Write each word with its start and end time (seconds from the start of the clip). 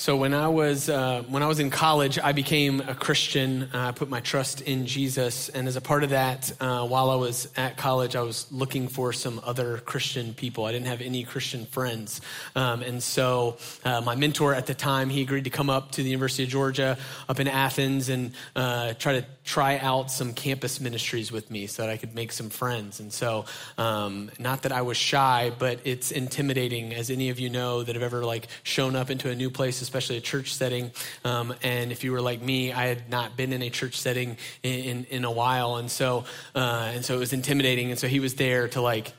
So 0.00 0.16
when 0.16 0.32
I 0.32 0.48
was 0.48 0.88
uh, 0.88 1.24
when 1.28 1.42
I 1.42 1.46
was 1.46 1.60
in 1.60 1.68
college, 1.68 2.18
I 2.18 2.32
became 2.32 2.80
a 2.80 2.94
Christian. 2.94 3.64
Uh, 3.64 3.88
I 3.88 3.92
put 3.92 4.08
my 4.08 4.20
trust 4.20 4.62
in 4.62 4.86
Jesus, 4.86 5.50
and 5.50 5.68
as 5.68 5.76
a 5.76 5.82
part 5.82 6.04
of 6.04 6.08
that, 6.08 6.50
uh, 6.58 6.86
while 6.86 7.10
I 7.10 7.16
was 7.16 7.52
at 7.54 7.76
college, 7.76 8.16
I 8.16 8.22
was 8.22 8.50
looking 8.50 8.88
for 8.88 9.12
some 9.12 9.42
other 9.44 9.76
Christian 9.76 10.32
people. 10.32 10.64
I 10.64 10.72
didn't 10.72 10.86
have 10.86 11.02
any 11.02 11.24
Christian 11.24 11.66
friends, 11.66 12.22
um, 12.56 12.80
and 12.80 13.02
so 13.02 13.58
uh, 13.84 14.00
my 14.00 14.14
mentor 14.14 14.54
at 14.54 14.64
the 14.64 14.72
time 14.72 15.10
he 15.10 15.20
agreed 15.20 15.44
to 15.44 15.50
come 15.50 15.68
up 15.68 15.90
to 15.92 16.02
the 16.02 16.08
University 16.08 16.44
of 16.44 16.48
Georgia 16.48 16.96
up 17.28 17.38
in 17.38 17.46
Athens 17.46 18.08
and 18.08 18.32
uh, 18.56 18.94
try 18.94 19.20
to 19.20 19.26
try 19.50 19.78
out 19.78 20.12
some 20.12 20.32
campus 20.32 20.80
ministries 20.80 21.32
with 21.32 21.50
me 21.50 21.66
so 21.66 21.82
that 21.82 21.90
I 21.90 21.96
could 21.96 22.14
make 22.14 22.30
some 22.30 22.50
friends. 22.50 23.00
And 23.00 23.12
so, 23.12 23.46
um, 23.78 24.30
not 24.38 24.62
that 24.62 24.70
I 24.70 24.82
was 24.82 24.96
shy, 24.96 25.50
but 25.58 25.80
it's 25.84 26.12
intimidating, 26.12 26.94
as 26.94 27.10
any 27.10 27.30
of 27.30 27.40
you 27.40 27.50
know 27.50 27.82
that 27.82 27.96
have 27.96 28.04
ever 28.04 28.24
like 28.24 28.46
shown 28.62 28.94
up 28.94 29.10
into 29.10 29.28
a 29.28 29.34
new 29.34 29.50
place 29.50 29.82
especially 29.82 30.16
a 30.18 30.20
church 30.20 30.54
setting. 30.54 30.92
Um, 31.24 31.52
and 31.64 31.90
if 31.90 32.04
you 32.04 32.12
were 32.12 32.20
like 32.20 32.40
me, 32.40 32.72
I 32.72 32.86
had 32.86 33.10
not 33.10 33.36
been 33.36 33.52
in 33.52 33.62
a 33.62 33.70
church 33.70 33.98
setting 33.98 34.36
in, 34.62 34.78
in, 34.90 35.04
in 35.10 35.24
a 35.24 35.32
while. 35.32 35.76
And 35.76 35.90
so, 35.90 36.24
uh, 36.54 36.92
and 36.94 37.04
so 37.04 37.16
it 37.16 37.18
was 37.18 37.32
intimidating. 37.32 37.90
And 37.90 37.98
so 37.98 38.06
he 38.06 38.20
was 38.20 38.34
there 38.34 38.68
to 38.68 38.80
like, 38.80 39.12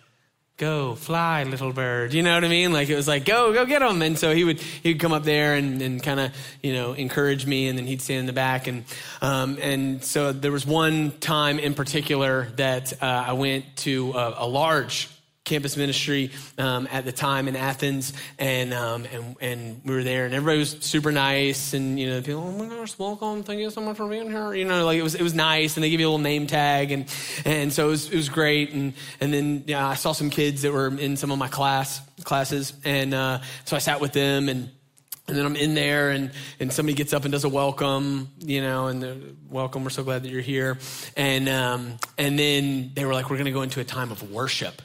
go 0.58 0.96
fly 0.96 1.44
little 1.44 1.74
bird. 1.74 2.14
You 2.14 2.22
know 2.24 2.36
what 2.36 2.46
i 2.46 2.48
mean? 2.48 2.72
Like 2.72 2.90
it 2.90 2.96
was 2.96 3.08
like 3.08 3.26
go 3.26 3.54
go 3.54 3.66
get 3.66 3.82
him 3.82 4.02
and 4.02 4.18
so 4.18 4.34
he 4.34 4.44
would 4.44 4.60
he 4.60 4.94
would 4.94 5.00
come 5.00 5.12
up 5.12 5.24
there 5.24 5.56
and, 5.56 5.82
and 5.82 6.02
kind 6.02 6.20
of 6.20 6.32
you 6.62 6.74
know 6.74 6.94
encourage 6.94 7.46
me 7.46 7.68
and 7.68 7.78
then 7.78 7.88
he'd 7.88 8.02
stand 8.02 8.22
in 8.22 8.26
the 8.28 8.34
back. 8.34 8.68
And 8.68 8.86
um, 9.22 9.58
and 9.62 10.04
so 10.04 10.32
there 10.32 10.52
was 10.52 10.66
one 10.66 11.12
time 11.20 11.60
in 11.60 11.74
particular 11.74 12.48
that 12.58 12.94
uh, 13.02 13.26
i 13.28 13.34
went 13.34 13.66
to 13.78 14.12
a, 14.14 14.36
a 14.40 14.48
large 14.48 15.10
campus 15.44 15.76
ministry 15.76 16.32
um, 16.58 16.88
at 16.92 17.04
the 17.04 17.12
time 17.12 17.48
in 17.48 17.56
Athens, 17.56 18.14
and, 18.38 18.74
um, 18.74 19.06
and 19.12 19.36
and 19.42 19.82
we 19.84 19.96
were 19.96 20.04
there, 20.04 20.26
and 20.26 20.34
everybody 20.34 20.60
was 20.60 20.78
super 20.82 21.12
nice, 21.12 21.74
and 21.74 22.00
you 22.00 22.10
know, 22.10 22.22
people, 22.22 22.44
oh 22.44 22.52
my 22.52 22.68
gosh, 22.68 22.98
welcome, 23.00 23.44
thank 23.44 23.60
you 23.60 23.70
so 23.72 23.82
much 23.82 23.98
for 23.98 24.08
being 24.08 24.30
here. 24.30 24.54
You 24.54 24.66
know, 24.66 24.86
like 24.86 25.00
it 25.00 25.04
was 25.04 25.16
it 25.16 25.24
was 25.24 25.34
nice, 25.34 25.78
and 25.78 25.84
they 25.84 25.90
give 25.90 26.00
you 26.00 26.08
a 26.08 26.10
little 26.10 26.24
name 26.24 26.48
tag, 26.48 26.92
and 26.92 27.06
and 27.44 27.74
so 27.74 27.88
it 27.88 27.90
was 27.90 28.10
it 28.12 28.16
was 28.16 28.30
great, 28.30 28.72
and 28.72 28.94
and 29.20 29.34
then 29.34 29.64
yeah, 29.66 29.88
I 29.88 29.96
saw 29.96 30.12
some 30.12 30.30
kids 30.30 30.62
that 30.62 30.72
were 30.72 30.88
in 30.88 31.18
some 31.18 31.32
of 31.32 31.40
my 31.40 31.48
class 31.48 32.02
classes, 32.24 32.74
and 32.84 33.14
uh, 33.14 33.40
so 33.66 33.76
I 33.76 33.80
sat 33.80 34.00
with 34.00 34.14
them 34.14 34.50
and. 34.50 34.70
And 35.28 35.38
then 35.38 35.46
I'm 35.46 35.56
in 35.56 35.76
there, 35.76 36.10
and, 36.10 36.32
and 36.60 36.74
somebody 36.74 36.94
gets 36.94 37.14
up 37.14 37.24
and 37.24 37.32
does 37.32 37.46
a 37.46 37.50
welcome, 37.50 38.28
you 38.40 38.60
know, 38.60 38.88
and 38.88 39.38
welcome. 39.50 39.86
We're 39.86 39.90
so 39.90 40.04
glad 40.04 40.24
that 40.24 40.30
you're 40.30 40.42
here. 40.42 40.78
And 41.16 41.48
um, 41.48 42.00
and 42.18 42.38
then 42.38 42.92
they 42.96 43.06
were 43.06 43.14
like, 43.14 43.30
we're 43.30 43.38
going 43.38 43.46
to 43.46 43.54
go 43.54 43.62
into 43.62 43.80
a 43.80 43.86
time 43.86 44.12
of 44.12 44.30
worship. 44.30 44.82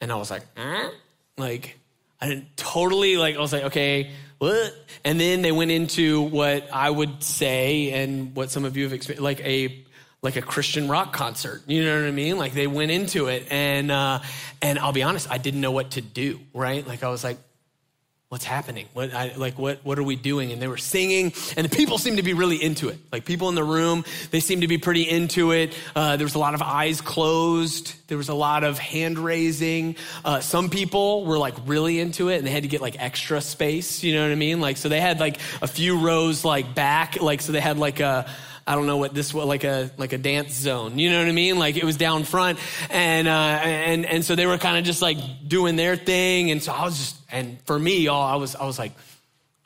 And 0.00 0.12
I 0.12 0.16
was 0.16 0.30
like, 0.30 0.42
eh? 0.56 0.90
like, 1.38 1.78
I 2.20 2.28
didn't 2.28 2.56
totally 2.56 3.16
like, 3.16 3.36
I 3.36 3.40
was 3.40 3.52
like, 3.52 3.64
okay, 3.64 4.10
what? 4.38 4.74
And 5.04 5.18
then 5.18 5.42
they 5.42 5.52
went 5.52 5.70
into 5.70 6.22
what 6.22 6.72
I 6.72 6.90
would 6.90 7.22
say 7.22 7.92
and 7.92 8.34
what 8.34 8.50
some 8.50 8.64
of 8.64 8.76
you 8.76 8.84
have 8.84 8.92
experienced, 8.92 9.22
like 9.22 9.40
a, 9.40 9.84
like 10.22 10.36
a 10.36 10.42
Christian 10.42 10.88
rock 10.88 11.12
concert. 11.12 11.62
You 11.66 11.84
know 11.84 12.00
what 12.00 12.08
I 12.08 12.10
mean? 12.10 12.38
Like 12.38 12.54
they 12.54 12.66
went 12.66 12.90
into 12.90 13.26
it 13.26 13.46
and, 13.50 13.90
uh, 13.90 14.20
and 14.62 14.78
I'll 14.78 14.92
be 14.92 15.02
honest, 15.02 15.30
I 15.30 15.38
didn't 15.38 15.60
know 15.60 15.72
what 15.72 15.92
to 15.92 16.00
do, 16.00 16.40
right? 16.52 16.86
Like 16.86 17.02
I 17.02 17.08
was 17.08 17.22
like, 17.24 17.38
what's 18.28 18.44
happening? 18.44 18.88
What, 18.94 19.14
I, 19.14 19.34
like, 19.36 19.58
what, 19.58 19.84
what 19.84 19.98
are 19.98 20.02
we 20.02 20.16
doing? 20.16 20.50
And 20.50 20.60
they 20.60 20.66
were 20.66 20.76
singing, 20.76 21.32
and 21.56 21.64
the 21.64 21.74
people 21.74 21.98
seemed 21.98 22.16
to 22.16 22.22
be 22.22 22.32
really 22.32 22.60
into 22.60 22.88
it. 22.88 22.98
Like, 23.12 23.24
people 23.24 23.48
in 23.48 23.54
the 23.54 23.62
room, 23.62 24.04
they 24.30 24.40
seemed 24.40 24.62
to 24.62 24.68
be 24.68 24.78
pretty 24.78 25.08
into 25.08 25.52
it. 25.52 25.76
Uh, 25.94 26.16
there 26.16 26.24
was 26.24 26.34
a 26.34 26.40
lot 26.40 26.54
of 26.54 26.62
eyes 26.62 27.00
closed. 27.00 27.94
There 28.08 28.18
was 28.18 28.28
a 28.28 28.34
lot 28.34 28.64
of 28.64 28.78
hand 28.78 29.18
raising. 29.18 29.96
Uh, 30.24 30.40
some 30.40 30.68
people 30.68 31.24
were 31.24 31.38
like 31.38 31.54
really 31.66 32.00
into 32.00 32.28
it, 32.28 32.38
and 32.38 32.46
they 32.46 32.50
had 32.50 32.64
to 32.64 32.68
get 32.68 32.80
like 32.80 33.00
extra 33.00 33.40
space. 33.40 34.02
You 34.02 34.14
know 34.14 34.22
what 34.22 34.32
I 34.32 34.36
mean? 34.36 34.60
Like, 34.60 34.78
so 34.78 34.88
they 34.88 35.00
had 35.00 35.20
like 35.20 35.38
a 35.62 35.68
few 35.68 36.00
rows 36.00 36.44
like 36.44 36.74
back, 36.74 37.20
like, 37.20 37.40
so 37.40 37.52
they 37.52 37.60
had 37.60 37.78
like 37.78 38.00
a, 38.00 38.28
I 38.66 38.74
don't 38.74 38.86
know 38.86 38.96
what 38.96 39.14
this 39.14 39.34
was 39.34 39.46
like 39.46 39.64
a 39.64 39.90
like 39.96 40.12
a 40.12 40.18
dance 40.18 40.54
zone. 40.54 40.98
You 40.98 41.10
know 41.10 41.18
what 41.18 41.28
I 41.28 41.32
mean? 41.32 41.58
Like 41.58 41.76
it 41.76 41.84
was 41.84 41.96
down 41.96 42.24
front, 42.24 42.58
and 42.90 43.28
uh, 43.28 43.30
and 43.30 44.06
and 44.06 44.24
so 44.24 44.34
they 44.34 44.46
were 44.46 44.58
kind 44.58 44.78
of 44.78 44.84
just 44.84 45.02
like 45.02 45.18
doing 45.46 45.76
their 45.76 45.96
thing, 45.96 46.50
and 46.50 46.62
so 46.62 46.72
I 46.72 46.84
was 46.84 46.96
just 46.96 47.16
and 47.30 47.60
for 47.62 47.78
me, 47.78 48.00
y'all, 48.00 48.22
I 48.22 48.36
was 48.36 48.56
I 48.56 48.64
was 48.64 48.78
like, 48.78 48.92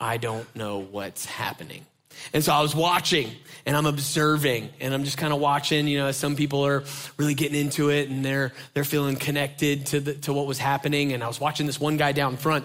I 0.01 0.17
don't 0.17 0.55
know 0.57 0.81
what's 0.81 1.25
happening. 1.25 1.87
And 2.33 2.45
so 2.45 2.53
I 2.53 2.61
was 2.61 2.75
watching 2.75 3.31
and 3.65 3.77
I'm 3.77 3.87
observing 3.87 4.71
and 4.81 4.93
I'm 4.93 5.05
just 5.05 5.19
kind 5.19 5.33
of 5.33 5.39
watching, 5.39 5.87
you 5.87 5.99
know, 5.99 6.11
some 6.13 6.37
people 6.37 6.67
are 6.67 6.83
really 7.17 7.35
getting 7.35 7.59
into 7.59 7.91
it 7.91 8.09
and 8.09 8.25
they're 8.25 8.53
they're 8.75 8.85
feeling 8.85 9.17
connected 9.17 9.87
to 9.87 10.01
the, 10.01 10.15
to 10.15 10.33
what 10.33 10.47
was 10.47 10.59
happening 10.59 11.13
and 11.13 11.23
I 11.23 11.29
was 11.29 11.41
watching 11.41 11.67
this 11.67 11.81
one 11.81 11.97
guy 11.97 12.13
down 12.13 12.37
front 12.37 12.65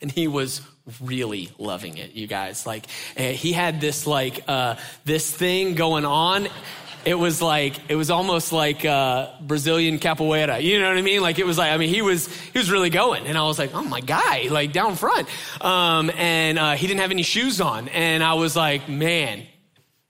and 0.00 0.10
he 0.10 0.28
was 0.28 0.60
really 1.00 1.50
loving 1.58 1.98
it, 1.98 2.12
you 2.12 2.26
guys. 2.26 2.66
Like 2.66 2.86
eh, 3.16 3.32
he 3.32 3.52
had 3.52 3.80
this 3.80 4.06
like 4.06 4.44
uh, 4.48 4.76
this 5.04 5.30
thing 5.30 5.74
going 5.74 6.04
on. 6.04 6.48
It 7.04 7.14
was 7.14 7.42
like 7.42 7.76
it 7.88 7.96
was 7.96 8.10
almost 8.10 8.52
like 8.52 8.84
uh, 8.84 9.30
Brazilian 9.40 9.98
capoeira. 9.98 10.62
You 10.62 10.80
know 10.80 10.88
what 10.88 10.98
I 10.98 11.02
mean? 11.02 11.20
Like 11.20 11.38
it 11.38 11.46
was 11.46 11.58
like 11.58 11.72
I 11.72 11.76
mean 11.76 11.88
he 11.88 12.02
was 12.02 12.26
he 12.26 12.58
was 12.58 12.70
really 12.70 12.90
going, 12.90 13.26
and 13.26 13.36
I 13.36 13.42
was 13.42 13.58
like, 13.58 13.74
oh 13.74 13.82
my 13.82 14.00
guy, 14.00 14.48
like 14.50 14.72
down 14.72 14.96
front. 14.96 15.28
Um, 15.60 16.10
and 16.16 16.58
uh, 16.58 16.72
he 16.72 16.86
didn't 16.86 17.00
have 17.00 17.10
any 17.10 17.24
shoes 17.24 17.60
on, 17.60 17.88
and 17.88 18.22
I 18.22 18.34
was 18.34 18.54
like, 18.56 18.88
man, 18.88 19.46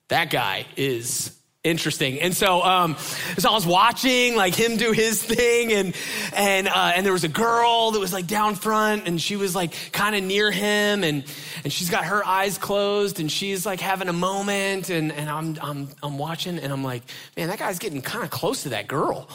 that 0.08 0.30
guy 0.30 0.66
is 0.76 1.38
interesting. 1.64 2.20
And 2.20 2.36
so, 2.36 2.60
um, 2.62 2.96
so 3.38 3.48
I 3.48 3.54
was 3.54 3.64
watching 3.64 4.34
like 4.34 4.52
him 4.52 4.76
do 4.76 4.90
his 4.90 5.22
thing 5.22 5.72
and, 5.72 5.94
and, 6.32 6.66
uh, 6.66 6.92
and 6.96 7.06
there 7.06 7.12
was 7.12 7.22
a 7.22 7.28
girl 7.28 7.92
that 7.92 8.00
was 8.00 8.12
like 8.12 8.26
down 8.26 8.56
front 8.56 9.06
and 9.06 9.20
she 9.20 9.36
was 9.36 9.54
like 9.54 9.72
kind 9.92 10.16
of 10.16 10.24
near 10.24 10.50
him 10.50 11.04
and, 11.04 11.22
and 11.62 11.72
she's 11.72 11.88
got 11.88 12.06
her 12.06 12.26
eyes 12.26 12.58
closed 12.58 13.20
and 13.20 13.30
she's 13.30 13.64
like 13.64 13.78
having 13.78 14.08
a 14.08 14.12
moment 14.12 14.90
and, 14.90 15.12
and 15.12 15.30
I'm, 15.30 15.56
I'm, 15.62 15.88
I'm 16.02 16.18
watching 16.18 16.58
and 16.58 16.72
I'm 16.72 16.82
like, 16.82 17.04
man, 17.36 17.48
that 17.48 17.60
guy's 17.60 17.78
getting 17.78 18.02
kind 18.02 18.24
of 18.24 18.30
close 18.30 18.64
to 18.64 18.70
that 18.70 18.88
girl. 18.88 19.28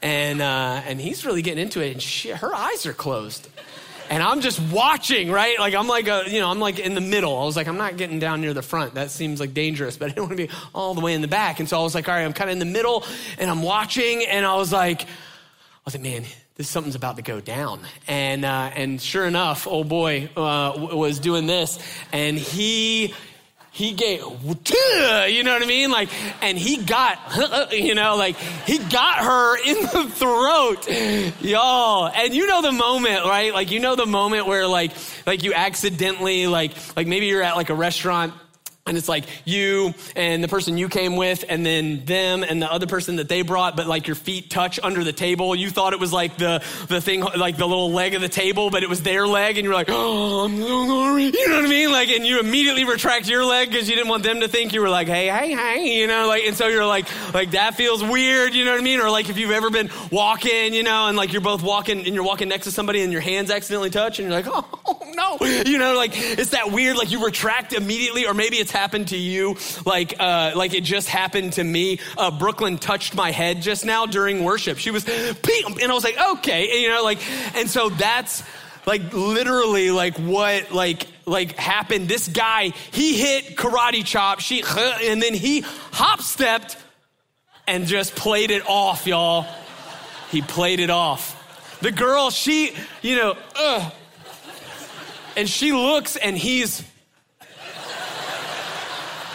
And, 0.00 0.40
uh, 0.40 0.80
and 0.86 0.98
he's 0.98 1.26
really 1.26 1.42
getting 1.42 1.62
into 1.62 1.82
it 1.84 1.92
and 1.92 2.00
she, 2.00 2.30
her 2.30 2.54
eyes 2.54 2.86
are 2.86 2.94
closed 2.94 3.46
and 4.08 4.22
I'm 4.22 4.40
just 4.40 4.60
watching, 4.60 5.30
right? 5.30 5.58
Like 5.58 5.74
I'm 5.74 5.86
like 5.86 6.08
a, 6.08 6.24
you 6.28 6.40
know, 6.40 6.50
I'm 6.50 6.60
like 6.60 6.78
in 6.78 6.94
the 6.94 7.00
middle. 7.00 7.38
I 7.38 7.44
was 7.44 7.56
like, 7.56 7.68
I'm 7.68 7.76
not 7.76 7.96
getting 7.96 8.18
down 8.18 8.40
near 8.40 8.54
the 8.54 8.62
front. 8.62 8.94
That 8.94 9.10
seems 9.10 9.40
like 9.40 9.54
dangerous, 9.54 9.96
but 9.96 10.06
I 10.06 10.08
didn't 10.08 10.28
want 10.28 10.38
to 10.38 10.46
be 10.46 10.52
all 10.74 10.94
the 10.94 11.00
way 11.00 11.14
in 11.14 11.20
the 11.20 11.28
back. 11.28 11.60
And 11.60 11.68
so 11.68 11.78
I 11.78 11.82
was 11.82 11.94
like, 11.94 12.08
all 12.08 12.14
right, 12.14 12.24
I'm 12.24 12.32
kind 12.32 12.50
of 12.50 12.52
in 12.52 12.58
the 12.58 12.64
middle, 12.64 13.04
and 13.38 13.50
I'm 13.50 13.62
watching, 13.62 14.24
and 14.24 14.46
I 14.46 14.56
was 14.56 14.72
like, 14.72 15.02
I 15.02 15.06
was 15.84 15.94
like, 15.94 16.02
man, 16.02 16.24
this 16.56 16.68
something's 16.68 16.96
about 16.96 17.16
to 17.16 17.22
go 17.22 17.40
down. 17.40 17.80
And 18.06 18.44
uh, 18.44 18.70
and 18.74 19.00
sure 19.00 19.26
enough, 19.26 19.66
old 19.66 19.88
boy 19.88 20.28
uh, 20.36 20.72
was 20.92 21.18
doing 21.18 21.46
this, 21.46 21.78
and 22.12 22.36
he 22.36 23.14
he 23.78 23.92
gave, 23.92 24.18
you 24.22 25.44
know 25.44 25.52
what 25.52 25.62
I 25.62 25.66
mean? 25.66 25.92
Like, 25.92 26.08
and 26.42 26.58
he 26.58 26.78
got, 26.78 27.16
you 27.72 27.94
know, 27.94 28.16
like 28.16 28.34
he 28.66 28.78
got 28.78 29.18
her 29.24 29.56
in 29.64 29.82
the 29.82 30.10
throat, 30.10 31.40
y'all. 31.40 32.10
And 32.12 32.34
you 32.34 32.48
know 32.48 32.60
the 32.60 32.72
moment, 32.72 33.24
right? 33.24 33.54
Like, 33.54 33.70
you 33.70 33.78
know 33.78 33.94
the 33.94 34.04
moment 34.04 34.48
where 34.48 34.66
like, 34.66 34.90
like 35.28 35.44
you 35.44 35.54
accidentally, 35.54 36.48
like, 36.48 36.72
like 36.96 37.06
maybe 37.06 37.26
you're 37.26 37.44
at 37.44 37.54
like 37.54 37.70
a 37.70 37.74
restaurant 37.74 38.34
and 38.88 38.96
it's 38.96 39.08
like 39.08 39.24
you 39.44 39.94
and 40.16 40.42
the 40.42 40.48
person 40.48 40.78
you 40.78 40.88
came 40.88 41.16
with, 41.16 41.44
and 41.48 41.64
then 41.64 42.04
them 42.04 42.42
and 42.42 42.60
the 42.60 42.70
other 42.70 42.86
person 42.86 43.16
that 43.16 43.28
they 43.28 43.42
brought, 43.42 43.76
but 43.76 43.86
like 43.86 44.06
your 44.06 44.16
feet 44.16 44.50
touch 44.50 44.80
under 44.82 45.04
the 45.04 45.12
table. 45.12 45.54
You 45.54 45.70
thought 45.70 45.92
it 45.92 46.00
was 46.00 46.12
like 46.12 46.36
the, 46.38 46.62
the 46.88 47.00
thing, 47.00 47.20
like 47.20 47.56
the 47.56 47.66
little 47.66 47.92
leg 47.92 48.14
of 48.14 48.22
the 48.22 48.28
table, 48.28 48.70
but 48.70 48.82
it 48.82 48.88
was 48.88 49.02
their 49.02 49.26
leg, 49.26 49.58
and 49.58 49.64
you're 49.64 49.74
like, 49.74 49.88
oh, 49.90 50.44
I'm 50.44 50.56
so 50.56 50.86
sorry. 50.86 51.24
You 51.24 51.48
know 51.48 51.56
what 51.56 51.64
I 51.66 51.68
mean? 51.68 51.92
Like, 51.92 52.08
and 52.08 52.26
you 52.26 52.40
immediately 52.40 52.84
retract 52.84 53.28
your 53.28 53.44
leg 53.44 53.70
because 53.70 53.88
you 53.88 53.94
didn't 53.94 54.08
want 54.08 54.22
them 54.22 54.40
to 54.40 54.48
think 54.48 54.72
you 54.72 54.80
were 54.80 54.88
like, 54.88 55.08
hey, 55.08 55.28
hey, 55.28 55.54
hey, 55.54 56.00
you 56.00 56.06
know, 56.06 56.26
like, 56.26 56.44
and 56.44 56.56
so 56.56 56.68
you're 56.68 56.86
like, 56.86 57.06
like 57.34 57.52
that 57.52 57.74
feels 57.74 58.02
weird, 58.02 58.54
you 58.54 58.64
know 58.64 58.72
what 58.72 58.80
I 58.80 58.84
mean? 58.84 59.00
Or 59.00 59.10
like 59.10 59.28
if 59.28 59.38
you've 59.38 59.50
ever 59.50 59.70
been 59.70 59.90
walking, 60.10 60.74
you 60.74 60.82
know, 60.82 61.08
and 61.08 61.16
like 61.16 61.32
you're 61.32 61.42
both 61.42 61.62
walking 61.62 61.98
and 61.98 62.14
you're 62.14 62.24
walking 62.24 62.48
next 62.48 62.64
to 62.64 62.70
somebody 62.70 63.02
and 63.02 63.12
your 63.12 63.20
hands 63.20 63.50
accidentally 63.50 63.90
touch, 63.90 64.18
and 64.18 64.28
you're 64.28 64.40
like, 64.40 64.46
oh, 64.86 65.12
no, 65.14 65.46
you 65.66 65.78
know, 65.78 65.94
like 65.94 66.12
it's 66.14 66.50
that 66.50 66.72
weird, 66.72 66.96
like 66.96 67.10
you 67.10 67.24
retract 67.24 67.72
immediately, 67.72 68.26
or 68.26 68.34
maybe 68.34 68.56
it's 68.56 68.70
happened 68.78 69.08
to 69.08 69.16
you 69.16 69.56
like 69.84 70.14
uh, 70.20 70.52
like 70.54 70.74
it 70.74 70.84
just 70.84 71.08
happened 71.08 71.54
to 71.54 71.64
me. 71.64 71.98
Uh, 72.16 72.30
Brooklyn 72.30 72.78
touched 72.78 73.14
my 73.14 73.30
head 73.30 73.60
just 73.60 73.84
now 73.84 74.06
during 74.06 74.44
worship. 74.44 74.78
She 74.78 74.90
was, 74.90 75.06
and 75.06 75.90
I 75.90 75.94
was 75.94 76.04
like, 76.04 76.18
okay, 76.34 76.70
and, 76.70 76.80
you 76.80 76.88
know, 76.88 77.02
like, 77.02 77.18
and 77.56 77.68
so 77.68 77.88
that's 77.88 78.42
like 78.86 79.12
literally 79.12 79.90
like 79.90 80.16
what 80.18 80.72
like 80.72 81.06
like 81.26 81.56
happened. 81.56 82.08
This 82.08 82.28
guy, 82.28 82.72
he 82.92 83.18
hit 83.18 83.56
karate 83.56 84.04
chop, 84.04 84.40
she, 84.40 84.62
and 85.04 85.20
then 85.20 85.34
he 85.34 85.60
hop 85.92 86.22
stepped 86.22 86.76
and 87.66 87.86
just 87.86 88.16
played 88.16 88.50
it 88.50 88.66
off, 88.66 89.06
y'all. 89.06 89.46
He 90.30 90.42
played 90.42 90.80
it 90.80 90.90
off. 90.90 91.34
The 91.80 91.92
girl, 91.92 92.30
she, 92.30 92.74
you 93.02 93.16
know, 93.16 93.36
ugh. 93.56 93.92
And 95.36 95.48
she 95.48 95.72
looks 95.72 96.16
and 96.16 96.36
he's 96.36 96.82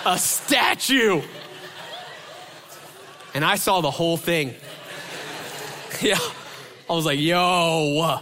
a 0.05 0.17
statue. 0.17 1.21
And 3.33 3.43
I 3.43 3.55
saw 3.55 3.81
the 3.81 3.91
whole 3.91 4.17
thing. 4.17 4.55
Yeah. 6.01 6.17
I 6.89 6.93
was 6.93 7.05
like, 7.05 7.19
yo. 7.19 8.19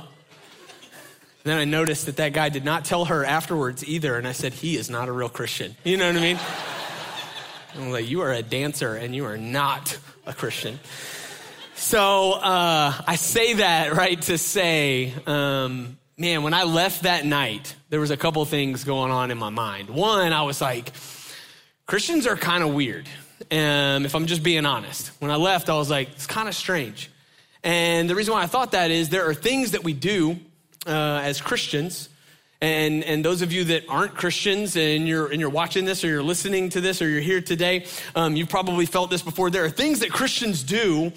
Then 1.44 1.57
I 1.57 1.66
noticed 1.66 2.06
that 2.06 2.18
that 2.18 2.33
guy 2.33 2.50
did 2.50 2.63
not 2.63 2.86
tell 2.86 3.06
her 3.06 3.25
afterwards 3.25 3.83
either. 3.88 4.18
And 4.18 4.28
I 4.28 4.33
said, 4.33 4.54
he 4.54 4.75
is 4.75 4.89
not 4.89 5.10
a 5.10 5.12
real 5.12 5.30
Christian. 5.30 5.75
You 5.83 5.98
know 5.98 6.07
what 6.07 6.18
I 6.18 6.22
mean? 6.22 6.39
I'm 7.75 7.92
like, 7.92 8.07
you 8.07 8.22
are 8.22 8.31
a 8.31 8.44
dancer 8.44 8.95
and 8.95 9.16
you 9.16 9.25
are 9.25 9.38
not 9.38 9.98
a 10.28 10.33
Christian. 10.33 10.80
So 11.75 12.33
uh, 12.33 12.94
I 13.07 13.16
say 13.16 13.56
that, 13.56 13.94
right, 13.94 14.22
to 14.24 14.38
say, 14.38 15.13
um, 15.25 15.98
man, 16.18 16.44
when 16.44 16.54
I 16.54 16.63
left 16.63 17.04
that 17.04 17.25
night, 17.25 17.75
there 17.89 18.00
was 18.00 18.12
a 18.12 18.18
couple 18.18 18.45
things 18.45 18.83
going 18.83 19.12
on 19.12 19.31
in 19.31 19.38
my 19.39 19.50
mind. 19.50 19.89
One, 19.89 20.31
I 20.33 20.44
was 20.44 20.62
like, 20.62 20.92
Christians 21.91 22.25
are 22.25 22.38
kind 22.38 22.63
of 22.63 22.73
weird. 22.73 23.05
Um, 23.51 24.05
if 24.05 24.15
I'm 24.15 24.25
just 24.25 24.43
being 24.43 24.65
honest. 24.65 25.09
When 25.19 25.29
I 25.29 25.35
left, 25.35 25.67
I 25.67 25.73
was 25.73 25.89
like, 25.89 26.09
it's 26.11 26.25
kind 26.25 26.47
of 26.47 26.55
strange. 26.55 27.11
And 27.65 28.09
the 28.09 28.15
reason 28.15 28.33
why 28.33 28.43
I 28.43 28.45
thought 28.45 28.71
that 28.71 28.91
is 28.91 29.09
there 29.09 29.27
are 29.27 29.33
things 29.33 29.71
that 29.71 29.83
we 29.83 29.91
do 29.91 30.39
uh, 30.88 31.19
as 31.21 31.41
Christians. 31.41 32.07
And, 32.61 33.03
and 33.03 33.25
those 33.25 33.41
of 33.41 33.51
you 33.51 33.65
that 33.65 33.89
aren't 33.89 34.15
Christians 34.15 34.77
and 34.77 35.05
you're, 35.05 35.29
and 35.29 35.41
you're 35.41 35.49
watching 35.49 35.83
this 35.83 36.05
or 36.05 36.07
you're 36.07 36.23
listening 36.23 36.69
to 36.69 36.79
this 36.79 37.01
or 37.01 37.09
you're 37.09 37.19
here 37.19 37.41
today, 37.41 37.85
um, 38.15 38.37
you've 38.37 38.47
probably 38.47 38.85
felt 38.85 39.09
this 39.09 39.21
before. 39.21 39.49
There 39.49 39.65
are 39.65 39.69
things 39.69 39.99
that 39.99 40.13
Christians 40.13 40.63
do 40.63 41.11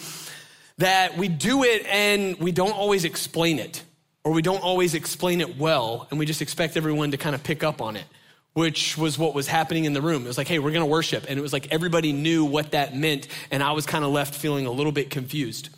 that 0.79 1.17
we 1.17 1.29
do 1.29 1.63
it 1.63 1.87
and 1.87 2.37
we 2.41 2.51
don't 2.51 2.73
always 2.73 3.05
explain 3.05 3.61
it, 3.61 3.81
or 4.25 4.33
we 4.33 4.43
don't 4.43 4.65
always 4.65 4.95
explain 4.95 5.41
it 5.41 5.57
well, 5.57 6.09
and 6.11 6.19
we 6.19 6.27
just 6.27 6.43
expect 6.43 6.77
everyone 6.77 7.13
to 7.13 7.17
kind 7.17 7.37
of 7.37 7.45
pick 7.45 7.63
up 7.63 7.81
on 7.81 7.95
it, 7.95 8.07
which 8.55 8.97
was 8.97 9.19
what 9.19 9.35
was 9.35 9.47
happening 9.47 9.85
in 9.85 9.93
the 9.93 10.03
room. 10.03 10.25
It 10.25 10.29
was 10.29 10.39
like, 10.39 10.49
hey, 10.49 10.59
we're 10.59 10.73
gonna 10.73 10.87
worship. 10.87 11.27
And 11.29 11.39
it 11.39 11.43
was 11.43 11.53
like 11.53 11.69
everybody 11.71 12.13
knew 12.13 12.45
what 12.45 12.73
that 12.73 12.97
meant, 12.97 13.29
and 13.51 13.63
I 13.63 13.73
was 13.73 13.87
kind 13.87 14.05
of 14.05 14.11
left 14.11 14.35
feeling 14.35 14.67
a 14.67 14.73
little 14.73 14.93
bit 14.93 15.11
confused 15.11 15.69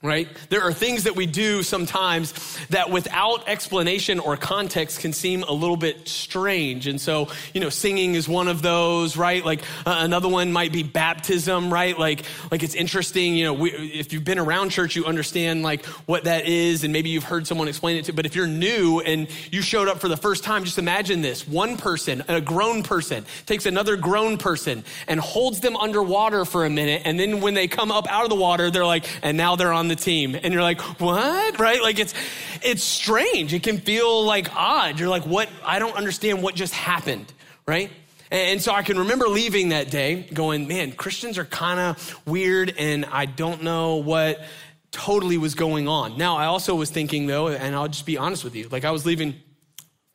right? 0.00 0.28
There 0.48 0.62
are 0.62 0.72
things 0.72 1.04
that 1.04 1.16
we 1.16 1.26
do 1.26 1.64
sometimes 1.64 2.32
that 2.68 2.88
without 2.88 3.48
explanation 3.48 4.20
or 4.20 4.36
context 4.36 5.00
can 5.00 5.12
seem 5.12 5.42
a 5.42 5.52
little 5.52 5.76
bit 5.76 6.06
strange. 6.06 6.86
And 6.86 7.00
so, 7.00 7.28
you 7.52 7.60
know, 7.60 7.68
singing 7.68 8.14
is 8.14 8.28
one 8.28 8.46
of 8.46 8.62
those, 8.62 9.16
right? 9.16 9.44
Like 9.44 9.62
uh, 9.84 9.96
another 9.98 10.28
one 10.28 10.52
might 10.52 10.72
be 10.72 10.84
baptism, 10.84 11.72
right? 11.72 11.98
Like, 11.98 12.22
like 12.52 12.62
it's 12.62 12.76
interesting, 12.76 13.34
you 13.34 13.46
know, 13.46 13.54
we, 13.54 13.70
if 13.72 14.12
you've 14.12 14.22
been 14.22 14.38
around 14.38 14.70
church, 14.70 14.94
you 14.94 15.04
understand 15.04 15.64
like 15.64 15.84
what 16.06 16.24
that 16.24 16.46
is 16.46 16.84
and 16.84 16.92
maybe 16.92 17.10
you've 17.10 17.24
heard 17.24 17.48
someone 17.48 17.66
explain 17.66 17.96
it 17.96 18.04
to, 18.04 18.12
but 18.12 18.24
if 18.24 18.36
you're 18.36 18.46
new 18.46 19.00
and 19.00 19.26
you 19.50 19.62
showed 19.62 19.88
up 19.88 19.98
for 19.98 20.06
the 20.06 20.16
first 20.16 20.44
time, 20.44 20.62
just 20.62 20.78
imagine 20.78 21.22
this. 21.22 21.48
One 21.48 21.76
person, 21.76 22.22
a 22.28 22.40
grown 22.40 22.84
person, 22.84 23.26
takes 23.46 23.66
another 23.66 23.96
grown 23.96 24.38
person 24.38 24.84
and 25.08 25.18
holds 25.18 25.58
them 25.58 25.76
underwater 25.76 26.44
for 26.44 26.64
a 26.64 26.70
minute. 26.70 27.02
And 27.04 27.18
then 27.18 27.40
when 27.40 27.54
they 27.54 27.66
come 27.66 27.90
up 27.90 28.06
out 28.08 28.22
of 28.22 28.30
the 28.30 28.36
water, 28.36 28.70
they're 28.70 28.86
like, 28.86 29.04
and 29.24 29.36
now 29.36 29.56
they're 29.56 29.72
on 29.72 29.87
the 29.88 29.96
team. 29.96 30.34
And 30.34 30.52
you're 30.52 30.62
like, 30.62 30.80
what? 31.00 31.58
Right? 31.58 31.82
Like 31.82 31.98
it's, 31.98 32.14
it's 32.62 32.82
strange. 32.82 33.52
It 33.54 33.62
can 33.62 33.78
feel 33.78 34.24
like 34.24 34.54
odd. 34.54 34.98
You're 34.98 35.08
like, 35.08 35.24
what? 35.24 35.48
I 35.64 35.78
don't 35.78 35.96
understand 35.96 36.42
what 36.42 36.54
just 36.54 36.74
happened. 36.74 37.32
Right? 37.66 37.90
And 38.30 38.60
so 38.60 38.72
I 38.72 38.82
can 38.82 38.98
remember 38.98 39.26
leaving 39.26 39.70
that 39.70 39.90
day 39.90 40.28
going, 40.32 40.68
man, 40.68 40.92
Christians 40.92 41.38
are 41.38 41.44
kind 41.46 41.80
of 41.80 42.20
weird 42.26 42.74
and 42.78 43.06
I 43.06 43.24
don't 43.24 43.62
know 43.62 43.96
what 43.96 44.42
totally 44.90 45.38
was 45.38 45.54
going 45.54 45.88
on. 45.88 46.18
Now, 46.18 46.36
I 46.36 46.46
also 46.46 46.74
was 46.74 46.90
thinking 46.90 47.26
though, 47.26 47.48
and 47.48 47.74
I'll 47.74 47.88
just 47.88 48.06
be 48.06 48.18
honest 48.18 48.44
with 48.44 48.54
you, 48.54 48.68
like 48.68 48.84
I 48.84 48.90
was 48.90 49.06
leaving 49.06 49.34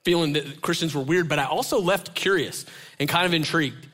feeling 0.04 0.34
that 0.34 0.62
Christians 0.62 0.94
were 0.94 1.02
weird, 1.02 1.30
but 1.30 1.40
I 1.40 1.46
also 1.46 1.80
left 1.80 2.14
curious 2.14 2.66
and 3.00 3.08
kind 3.08 3.26
of 3.26 3.34
intrigued 3.34 3.88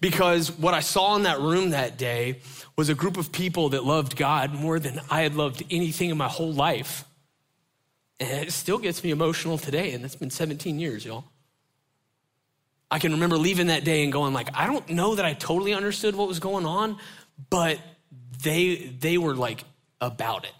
because 0.00 0.50
what 0.50 0.74
I 0.74 0.80
saw 0.80 1.16
in 1.16 1.24
that 1.24 1.40
room 1.40 1.70
that 1.70 1.98
day 1.98 2.40
was 2.76 2.88
a 2.88 2.94
group 2.94 3.16
of 3.16 3.32
people 3.32 3.70
that 3.70 3.84
loved 3.84 4.16
God 4.16 4.54
more 4.54 4.78
than 4.78 5.00
I 5.10 5.22
had 5.22 5.34
loved 5.34 5.64
anything 5.70 6.10
in 6.10 6.16
my 6.16 6.28
whole 6.28 6.52
life. 6.52 7.04
And 8.20 8.46
it 8.46 8.52
still 8.52 8.78
gets 8.78 9.02
me 9.02 9.10
emotional 9.10 9.58
today, 9.58 9.92
and 9.92 10.04
it's 10.04 10.16
been 10.16 10.30
17 10.30 10.78
years, 10.78 11.04
y'all. 11.04 11.24
I 12.90 12.98
can 12.98 13.12
remember 13.12 13.36
leaving 13.36 13.66
that 13.66 13.84
day 13.84 14.02
and 14.02 14.12
going 14.12 14.32
like, 14.32 14.48
I 14.54 14.66
don't 14.66 14.88
know 14.88 15.14
that 15.16 15.24
I 15.24 15.34
totally 15.34 15.74
understood 15.74 16.16
what 16.16 16.26
was 16.26 16.38
going 16.38 16.64
on, 16.64 16.98
but 17.50 17.78
they 18.42 18.94
they 18.98 19.18
were 19.18 19.34
like 19.34 19.64
about 20.00 20.44
it. 20.44 20.54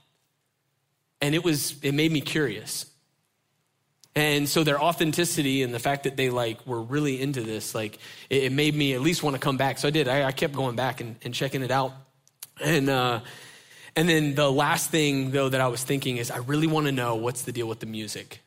And 1.20 1.35
it 1.35 1.43
was 1.43 1.82
it 1.82 1.93
made 1.93 2.12
me 2.12 2.20
curious. 2.20 2.87
And 4.18 4.48
so 4.48 4.64
their 4.64 4.82
authenticity 4.82 5.62
and 5.62 5.72
the 5.72 5.78
fact 5.78 6.02
that 6.02 6.16
they 6.16 6.28
like 6.28 6.66
were 6.66 6.82
really 6.82 7.20
into 7.20 7.40
this, 7.40 7.72
like 7.72 8.00
it, 8.28 8.44
it 8.44 8.52
made 8.52 8.74
me 8.74 8.92
at 8.94 9.00
least 9.00 9.22
want 9.22 9.34
to 9.34 9.40
come 9.40 9.56
back. 9.56 9.78
So 9.78 9.86
I 9.86 9.92
did. 9.92 10.08
I, 10.08 10.24
I 10.24 10.32
kept 10.32 10.54
going 10.54 10.74
back 10.74 11.00
and, 11.00 11.14
and, 11.22 11.32
checking 11.32 11.62
it 11.62 11.70
out. 11.70 11.92
And 12.60 12.90
uh, 12.90 13.20
and 13.94 14.08
then 14.08 14.34
the 14.34 14.50
last 14.50 14.90
thing 14.90 15.30
though 15.30 15.48
that 15.48 15.60
I 15.60 15.68
was 15.68 15.84
thinking 15.84 16.16
is 16.16 16.32
I 16.32 16.38
really 16.38 16.66
want 16.66 16.86
to 16.86 16.92
know 16.92 17.14
what's 17.14 17.42
the 17.42 17.52
deal 17.52 17.68
with 17.68 17.78
the 17.78 17.86
music. 17.86 18.40